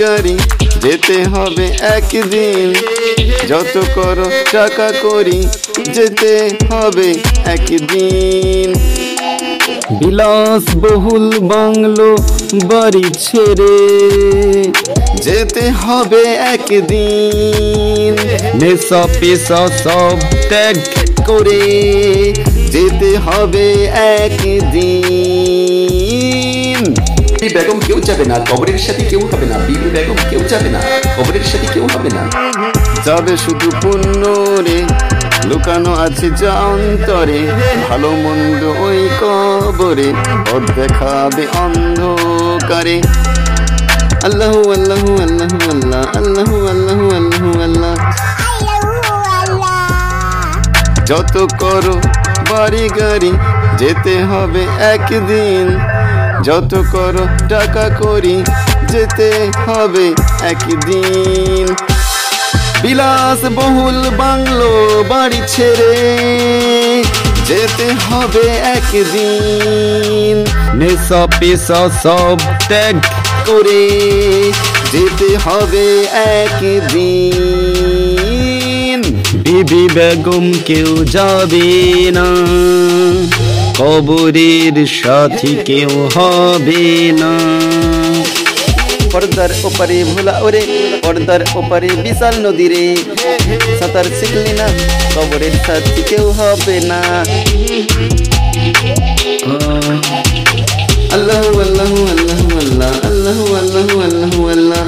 গাড়ি 0.00 0.36
যেতে 0.82 1.16
হবে 1.24 1.66
একদিন। 1.96 2.68
যত 3.48 3.74
করো 3.94 4.26
টাকা 4.52 4.92
করি 5.02 5.38
যেতে 5.94 6.32
হবে 6.70 7.08
একদিন। 7.46 8.68
বিলাস 9.98 10.64
বহুল 10.76 11.26
বাংলো 11.42 12.10
বাড়ি 12.64 13.04
ছেড়ে 13.18 13.76
যেতে 15.22 15.70
হবে 15.70 16.22
একদিন। 16.54 18.12
নেশা 18.60 19.02
পেশা 19.20 19.62
সব 19.84 20.16
ত্যাগ 20.48 20.76
করে 21.26 21.62
যেতে 22.70 23.10
হবে 23.16 23.66
একদিন। 24.16 25.73
বিবি 27.44 27.54
বেগম 27.54 27.80
কেউ 27.86 28.00
যাবে 28.00 28.24
না 28.24 28.36
কবরের 28.50 28.78
সাথে 28.78 29.04
কেউ 29.04 29.20
হবে 29.20 29.46
না 29.46 29.58
বিবি 29.58 29.88
বেগম 29.90 30.16
কেউ 30.30 30.40
যাবে 30.48 30.68
না 30.70 30.80
কবরের 31.16 31.44
সাথে 31.44 31.66
কেউ 31.74 31.86
হবে 31.94 32.10
না। 32.10 32.22
যাবে 33.04 33.36
শুধু 33.36 33.68
পুণ্য 33.82 34.22
রে, 34.66 34.78
লুকানো 35.44 35.92
আছে 35.94 36.30
যা 36.30 36.52
অন্তরে, 36.52 37.40
ভালো 37.88 38.10
মন্দ 38.10 38.62
ওই 38.64 39.08
কবরে 39.20 40.08
ওর 40.52 40.62
দেখাবে 40.76 41.46
অন্ধকারে। 41.64 43.02
আল্লাহু 44.24 44.60
আল্লাহু 44.72 45.08
আল্লাহু 45.22 45.58
আল্লাহ, 45.70 46.02
আল্লাহু 46.16 46.56
আল্লাহু 46.68 47.04
আল্লাহু 47.10 47.50
আল্লাহ। 47.62 47.94
যত 51.06 51.34
করো, 51.58 51.96
বাড়ি 52.50 52.88
গাড়ি, 53.00 53.32
যেতে 53.78 54.14
হবে 54.22 54.62
একদিন। 54.94 55.93
যত 56.44 56.72
করো, 56.92 57.24
টাকা 57.48 57.84
করি, 58.00 58.36
যেতে 58.88 59.28
হবে 59.66 60.06
একদিন। 60.42 61.66
বিলাস 62.82 63.40
বহুল 63.54 63.98
বাংলো 64.18 64.70
বাড়ি 65.08 65.40
ছেড়ে, 65.48 65.94
যেতে 67.46 67.86
হবে 68.06 68.44
একদিন। 68.76 70.36
নেশা 70.74 71.22
পেশা 71.40 71.88
সব 72.02 72.38
ত্যাগ 72.68 72.96
করে, 73.46 73.84
যেতে 74.92 75.30
হবে 75.44 75.86
একদিন। 76.40 77.54
বিবি 79.34 79.88
বেগম 79.94 80.52
কেউ 80.66 81.04
যাবে 81.04 81.68
না। 82.14 82.28
কবরের 83.78 84.86
সাথী 84.86 85.52
কেউ 85.64 85.92
হবে 86.14 86.84
না। 87.20 87.32
পর্দার 89.12 89.50
ওপারে 89.64 90.04
ভোলা 90.04 90.34
ওরে, 90.38 90.62
পর্দার 91.02 91.42
ওপারে 91.54 91.88
বিশাল 92.02 92.34
নদী 92.46 92.66
রে। 92.68 92.96
সাঁতার 93.78 94.04
শিখলি 94.20 94.52
না, 94.52 94.66
কবরের 95.14 95.54
সাথী 95.66 96.02
কেউ 96.08 96.26
হবে 96.30 96.80
না। 96.80 97.00
আল্লাহ 101.12 101.44
আল্লাহ 101.64 101.92
আল্লাহ 102.12 102.40
আল্লাহ 102.62 102.92
আল্লাহ 103.10 103.38
আল্লাহ 103.60 103.88
আল্লাহ 104.06 104.34
আল্লাহ। 104.50 104.84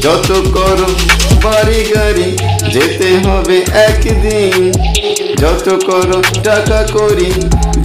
যত 0.00 0.30
করো, 0.54 0.88
বাড়ি 1.44 1.80
গাড়ি 1.94 2.28
যেতে 2.72 3.08
হবে 3.24 3.56
একদিন। 3.88 4.72
যত 5.40 5.66
করো 5.88 6.18
টাকা 6.44 6.80
করি, 6.92 7.30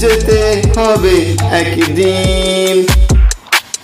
যেতে 0.02 0.40
হবে 0.78 1.16
একদিন। 1.62 2.76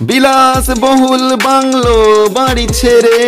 বিলাস 0.01 0.65
বহুল 0.79 1.25
বাংলো 1.47 1.95
বাড়ি 2.33 2.65
ছেড়ে, 2.79 3.21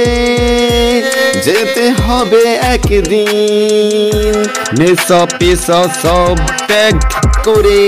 যেতে 1.45 1.85
হবে 2.05 2.43
একদিন। 2.75 4.33
নেশা 4.79 5.21
পেশা 5.39 5.79
সব 6.03 6.37
ত্যাগ 6.67 6.95
করে, 7.45 7.83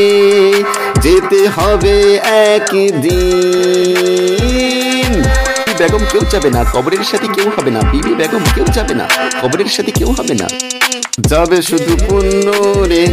যেতে 1.05 1.41
হবে 1.55 1.95
একদিন। 2.51 3.51
বেগম 5.79 6.03
কেউ 6.11 6.23
যাবে 6.33 6.49
না, 6.49 6.61
কবরের 6.73 7.03
সাথে 7.11 7.27
কেউ 7.35 7.47
হবে 7.57 7.71
না, 7.71 7.81
বিবি 7.91 8.13
বেগম 8.15 8.43
কেউ 8.55 8.65
যাবে 8.73 8.93
না, 8.99 9.05
কবরের 9.41 9.69
সাথে 9.75 9.91
কেউ 9.91 10.09
হবে 10.17 10.35
না। 10.41 10.47
যাবে 11.21 11.61
শুধু 11.61 11.93
পুণ্যরে 12.09 13.03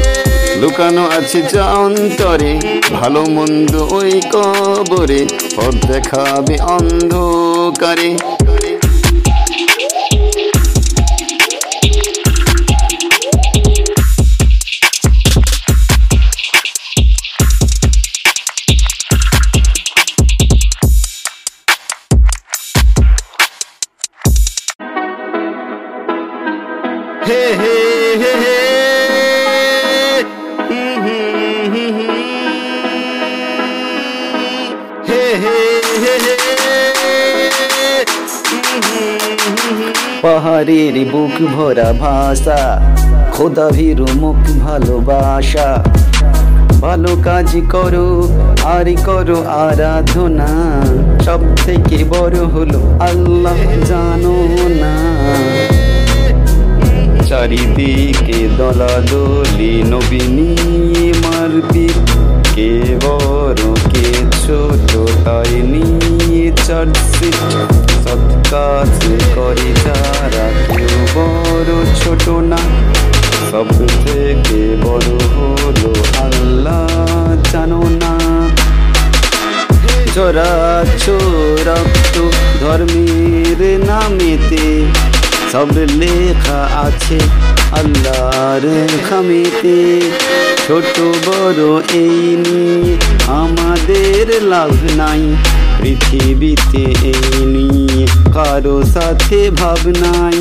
লুকানো 0.61 1.05
আছে 1.19 1.43
যা 1.55 1.67
অন্তরে 1.87 2.53
ভালো 2.93 3.23
মন্দ 3.31 3.73
ওই 3.93 4.13
কবরে 4.33 5.21
দেখাবে 5.87 6.57
অন্ধকারে। 6.77 8.11
ভরা 41.73 41.93
ভাষা, 41.93 42.81
খোদা 43.33 43.71
ভীরু 43.71 44.07
মুখ 44.15 44.61
ভালোবাসা। 44.61 45.85
ভালো 46.81 47.17
কাজ 47.25 47.57
করো, 47.71 48.29
আর 48.65 48.85
করো 49.05 49.45
আরাধনা। 49.49 50.49
সব 51.23 51.41
থেকে 51.65 52.05
বড় 52.05 52.39
হলো 52.45 52.81
আল্লাহ 53.01 53.61
জানো 53.85 54.37
না। 54.83 54.95
চারিদিকে 57.27 58.49
দলাদলি 58.59 59.83
নবীনী 59.87 60.57
মারপিট। 61.25 62.11
কে 62.55 62.99
বড় 63.05 63.63
কে 63.91 64.09
ছোট 64.43 64.91
তাই 65.25 65.55
নিয়ে 65.63 66.53
চার্জশিট 66.67 67.73
সৎ 68.05 68.51
কাজ 68.51 68.93
করে 69.35 69.71
কেউ 69.85 70.22
বড় 71.15 71.73
ছোট 72.01 72.25
না। 72.29 72.61
সব 73.51 73.69
থেকে 74.05 74.61
বড় 74.83 75.11
হলো 75.35 75.93
আল্লাহ, 76.27 76.87
জানো 77.53 77.83
না। 78.03 78.13
জরা 80.15 80.53
রক্ত 81.69 82.17
ধর্মের 82.61 83.61
নামেতে 83.87 84.67
সব 85.53 85.69
লেখা 86.03 86.61
আছে 86.87 87.19
আল্লাহর 87.73 88.65
খামেতে। 89.11 89.79
ছোট 90.67 90.97
বড় 91.27 91.63
এই 91.95 92.19
নিয়ে 92.45 92.97
আমাদের 93.27 94.25
লাভ 94.43 94.75
নাই, 94.97 95.23
পৃথিবীতে 95.81 96.85
এই 97.13 97.27
নিয়ে 97.55 98.07
কারও 98.33 98.77
সাথে 98.95 99.51
ভাব 99.51 99.83
নাই। 100.05 100.39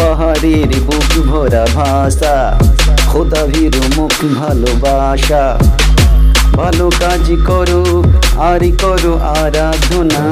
পাহাড়ের 0.00 0.70
বুক 0.86 1.26
ভরা 1.26 1.66
ভাষা 1.74 2.58
খোদা 3.06 3.46
ভীর 3.46 3.74
মুখ 3.96 4.16
ভালোবাসা। 4.38 5.58
ভালো 6.56 6.90
কাজ 7.00 7.32
করো 7.46 8.02
আর 8.38 8.62
করো 8.82 9.12
আরাধনা। 9.18 10.24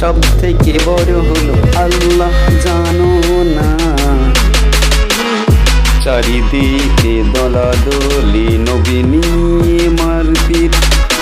সব 0.00 0.14
থেকে 0.40 0.78
বড় 0.86 1.12
হলো 1.28 1.54
আল্লাহ 1.78 2.34
জানো 2.64 3.10
না 3.56 3.68
চারিদিকে 6.04 7.14
দলাদলি 7.34 8.48
নবীনী 8.58 9.26
মারপিট। 10.02 10.72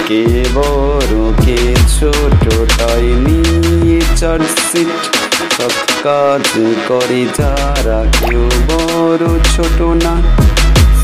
কে 0.08 0.44
বড়, 0.54 1.32
কে 1.44 1.76
ছোট, 2.00 2.42
তাই 2.78 3.06
নিয়ে 3.24 4.00
চার্জশিট 4.16 5.17
সব 5.38 5.74
কাজ 6.02 6.46
করে 6.88 7.26
যারা 7.38 8.04
কেউ 8.20 8.50
বড় 8.68 9.26
ছোট 9.56 9.78
না। 10.04 10.14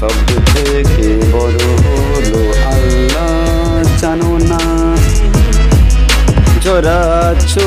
সব 0.00 0.16
থেকে 0.54 1.08
বড় 1.32 1.60
হলো 1.84 2.42
আল্লাহ, 2.68 3.98
জানো 4.00 4.38
না। 4.38 4.60
জরাচ্ছ 6.60 7.58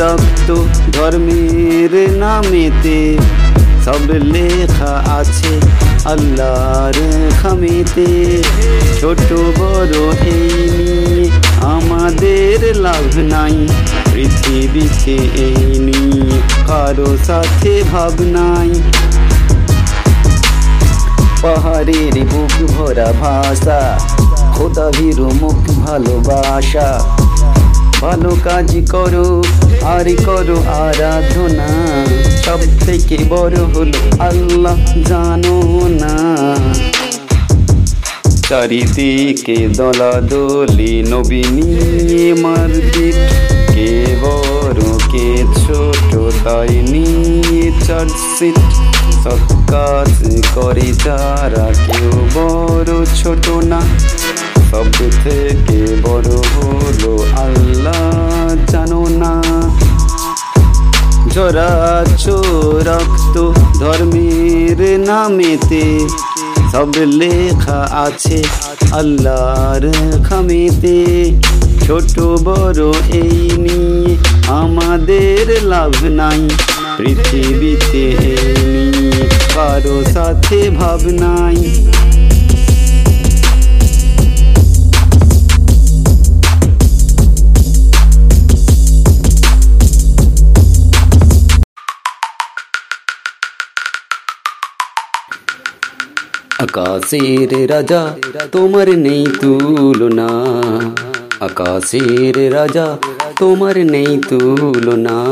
রক্ত 0.00 0.48
ধর্মের 0.96 1.92
নামেতে 2.18 3.18
সব 3.84 4.10
লেখা 4.10 4.92
আছে 5.20 5.60
আল্লাহর 6.04 6.98
খামিতে। 7.42 8.42
ছোট 9.00 9.32
বড় 9.32 9.96
এই 10.26 11.30
আমাদের 11.62 12.76
লাভ 12.76 13.18
নাই। 13.18 13.68
পৃথিবীতে 14.18 15.16
এই 15.34 15.78
নিয়ে 15.78 16.40
কারও 16.66 17.16
সাথে 17.24 17.82
ভাব 17.92 18.12
নাই 18.20 18.70
পাহাড়ের 21.42 22.24
বুক 22.24 22.70
ভরা 22.70 23.12
ভাষা 23.20 23.98
খোদা 24.54 24.90
ভীরু 24.90 25.30
মুখ 25.40 25.86
ভালোবাসা। 25.86 26.88
ভালো 28.00 28.36
কাজ 28.44 28.76
করো, 28.90 29.42
আর 29.82 30.06
করো 30.26 30.56
আরাধনা। 30.66 31.68
সব 32.44 32.58
থেকে 32.86 33.18
বড় 33.28 33.56
হলো 33.56 34.22
আল্লাহ 34.22 34.80
জানো 35.08 35.58
না। 35.88 36.16
চারিদিকে 38.48 39.68
দলাদলি 39.68 41.02
নবীনী 41.02 41.70
মারপিট। 42.42 43.47
কে 43.78 44.16
বড় 44.22 44.82
কে 45.12 45.28
ছোট 45.62 46.10
তাই 46.44 46.72
নিয়ে 46.92 47.66
চার্জশিট 47.86 48.58
সব 49.24 49.40
কাজ 49.72 50.12
করে 50.54 50.88
যারা 51.04 51.66
কেউ 51.86 52.12
বড় 52.36 52.92
ছোট 53.20 53.44
না। 53.64 53.80
সব 54.70 54.86
থেকে 55.24 55.78
বড় 56.02 56.32
হলো 56.54 57.12
আল্লাহ 57.44 58.04
জানো 58.72 59.02
না। 59.22 59.32
জরাচ্ছ 61.34 62.24
রক্ত 62.88 63.36
ধর্মের 63.80 64.78
নামেতে 65.06 65.84
সব 66.72 66.90
লেখা 67.20 67.80
আছে 68.06 68.38
আল্লাহর 68.92 69.84
খামেতে। 70.26 70.96
ছোট 71.88 72.16
বড় 72.20 72.92
এই 73.12 73.36
নিয়ে 73.58 74.16
আমাদের 74.46 75.44
লাভ 75.62 75.94
নাই। 76.10 76.40
পৃথিবীতে 76.98 78.06
কারও 79.54 79.96
সাথে 80.14 80.70
ভাব 80.70 81.00
নাই। 81.22 81.58
আকাশের 96.58 97.70
রাজা, 97.70 98.02
তোমার 98.52 98.88
নেই 98.98 99.26
তুলনা। 99.40 100.28
আকাশের 101.40 102.54
রাজা, 102.54 102.96
তোমার 103.38 103.86
নেই 103.86 104.20
তুলনা। 104.28 105.24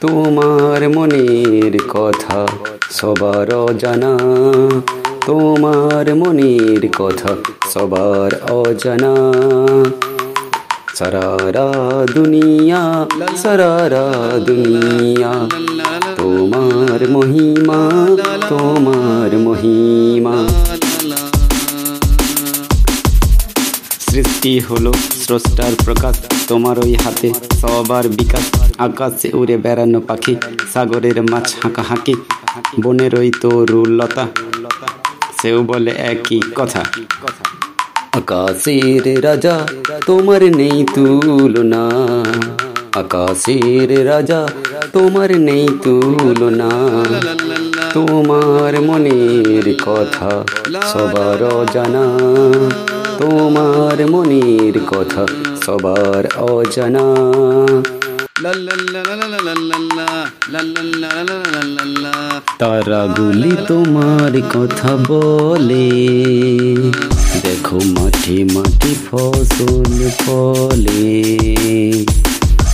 তোমার 0.00 0.88
মনের 0.88 1.78
কথা 1.88 2.46
সবার 2.90 3.54
অজানা। 3.54 4.18
তোমার 5.26 6.14
মনের 6.14 6.88
কথা 6.98 7.36
সবার 7.70 8.30
অজানা। 8.50 9.14
সারারা 10.94 11.68
দুনিয়া 12.14 13.06
সারারা 13.36 14.38
দুনিয়া, 14.38 15.32
তোমার 16.16 17.08
মহিমা 17.10 17.80
তোমার 18.48 19.38
মহিমা। 19.38 20.46
সৃষ্টি 24.10 24.52
হলো 24.60 24.92
স্রষ্টার 25.22 25.72
প্রকাশ। 25.84 26.16
তোমার 26.48 26.76
ওই 26.78 26.94
হাতে 26.94 27.28
সবার 27.60 28.04
বিকাশ। 28.08 28.46
আকাশে 28.78 29.28
উড়ে 29.32 29.56
বেড়ানো 29.56 30.00
পাখি, 30.08 30.34
সাগরের 30.72 31.18
মাছ 31.22 31.46
হাঁকা 31.62 31.82
হাঁকি 31.88 32.14
বনের 32.82 33.12
ওই 33.14 33.30
তরুলতা, 33.40 34.24
সেও 35.38 35.58
বলে 35.62 35.92
একই 36.12 36.40
কথা। 36.54 36.82
আকাশের 38.12 39.24
রাজা, 39.24 39.56
তোমার 40.06 40.42
নেই 40.56 40.78
তুলনা। 40.94 41.82
আকাশের 43.00 43.90
রাজা, 44.06 44.40
তোমার 44.92 45.30
নেই 45.40 45.66
তুলনা। 45.84 46.70
তোমার 47.94 48.74
মনের 48.80 49.66
কথা 49.86 50.30
সবার 50.92 51.42
জানা 51.72 52.04
তোমার 53.20 54.10
মনের 54.10 54.80
কথা 54.86 55.26
সবার 55.66 56.36
অজানা। 56.36 57.00
তারাগুলি 62.58 63.52
তোমার 63.68 64.42
কথা 64.54 64.96
বলে। 65.08 65.90
দেখো 67.42 67.80
মাঠে 67.84 68.44
মাঠে 68.44 68.94
ফসল 69.10 70.08
ফলে। 70.18 71.38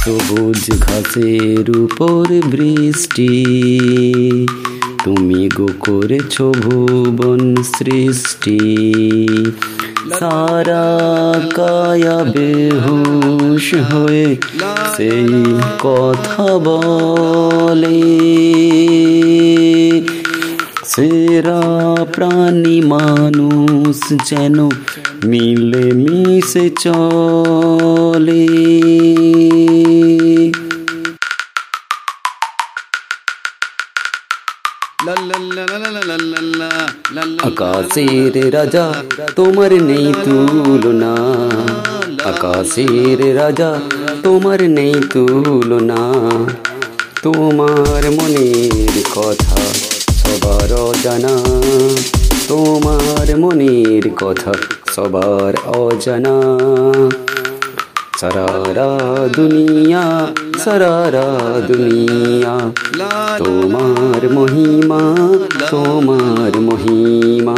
সবুজ 0.04 0.70
ঘাসের 0.80 1.70
উপর 1.70 2.26
বৃষ্টি। 2.46 3.44
তুমি 5.04 5.48
গো 5.48 5.68
করেছ 5.80 6.42
ভুবন 6.42 7.56
সৃষ্টি। 7.62 8.58
সারা 10.12 10.86
কায়া 11.54 12.24
বেহুশ 12.24 13.74
হয়ে 13.74 14.36
সেই 14.96 15.44
কথা 15.78 16.58
বলে। 16.58 18.02
সেরা 20.84 21.62
প্রাণী 22.12 22.80
মানুষ 22.80 24.00
যেন 24.30 24.68
মিলে 25.24 25.92
মিশে 25.92 26.70
চলে। 26.70 28.46
আকাশের 37.58 38.54
রাজা, 38.54 38.94
তোমার 39.36 39.82
নেই 39.82 40.14
তুলনা। 40.24 41.14
আকাশের 42.24 43.36
রাজা, 43.36 43.80
তোমার 44.22 44.70
নেই 44.70 44.94
তুলনা। 45.12 45.96
তোমার 47.22 48.10
মনের 48.10 49.02
কথা 49.14 49.56
সবার 50.08 50.72
অজানা। 50.72 51.38
তোমার 52.48 53.38
মনের 53.38 54.14
কথা 54.16 54.52
সবার 54.94 55.68
অজানা। 55.68 56.42
সারারা 58.20 58.88
দুনিয়া 59.28 60.04
সারারা 60.64 61.26
দুনিয়া। 61.66 62.54
তোমার 63.38 64.22
মহিমা 64.32 65.00
তোমার 65.70 66.52
মহিমা। 66.60 67.56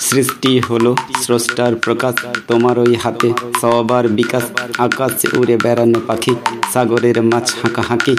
সৃষ্টি 0.00 0.60
হলো 0.60 0.96
স্রষ্টার 1.22 1.74
প্রকাশ, 1.74 2.14
তোমার 2.48 2.78
ওই 2.78 2.94
হাতে 2.94 3.32
সবার 3.60 4.08
বিকাশ। 4.08 4.42
আকাশে 4.78 5.26
উড়ে 5.38 5.56
বেড়ানো 5.56 6.00
পাখি, 6.06 6.34
সাগরের 6.72 7.22
মাছ 7.22 7.46
হাঁকা 7.62 7.82
হাঁকি 7.82 8.14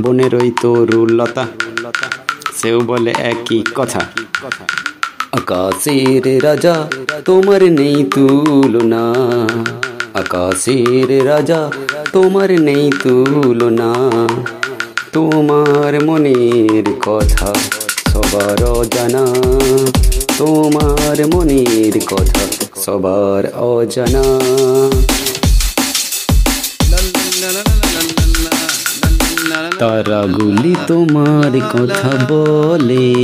বনের 0.00 0.34
ওই 0.34 0.50
তরুলতা 0.62 1.44
সেও 2.56 2.80
বলে 2.80 3.12
একই 3.18 3.60
কথা। 3.74 4.00
আকাশের 5.34 6.44
রাজা, 6.44 6.86
তোমার 7.24 7.62
নেই 7.72 8.04
তুলনা। 8.14 9.12
আকাশের 10.14 11.26
রাজা, 11.26 11.70
তোমার 12.12 12.60
নেই 12.60 12.92
তুলনা। 13.02 13.94
তোমার 15.12 16.04
মনের 16.04 16.84
কথা 17.00 17.54
সবার 18.08 18.64
অজানা। 18.64 19.26
তোমার 20.38 21.26
মনের 21.34 22.00
কথা 22.06 22.46
সবার 22.76 23.52
অজানা। 23.54 24.22
তারাগুলি 29.78 30.74
তোমার 30.86 31.60
কথা 31.60 32.10
বলে। 32.28 33.14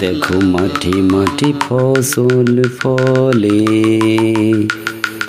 দেখো 0.00 0.40
মাঠে 0.40 0.92
মাঠে 0.92 1.52
ফসল 1.60 2.62
ফলে। 2.82 3.66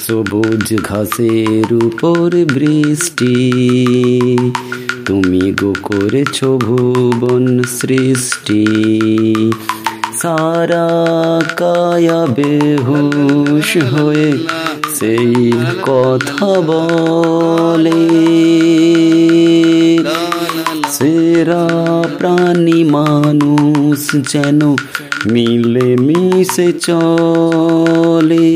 সবুজ 0.07 0.77
ঘাসের 0.83 1.73
উপর 1.73 2.31
বৃষ্টি। 2.53 3.51
তুমি 5.05 5.51
গো 5.51 5.73
করেছ 5.83 6.43
ভুবন 6.43 7.63
সৃষ্টি। 7.63 8.65
সারা 10.23 10.87
কায়া 11.55 12.25
বেহুশ 12.25 13.77
হয়ে 13.77 14.31
সেই 14.99 15.51
কথা 15.81 16.47
বলে। 16.67 18.03
সেরা 20.91 21.67
প্রাণী 22.17 22.83
মানুষ 22.83 24.15
যেন 24.29 24.61
মিলে 25.31 25.95
মিশে 25.95 26.73
চলে। 26.73 28.53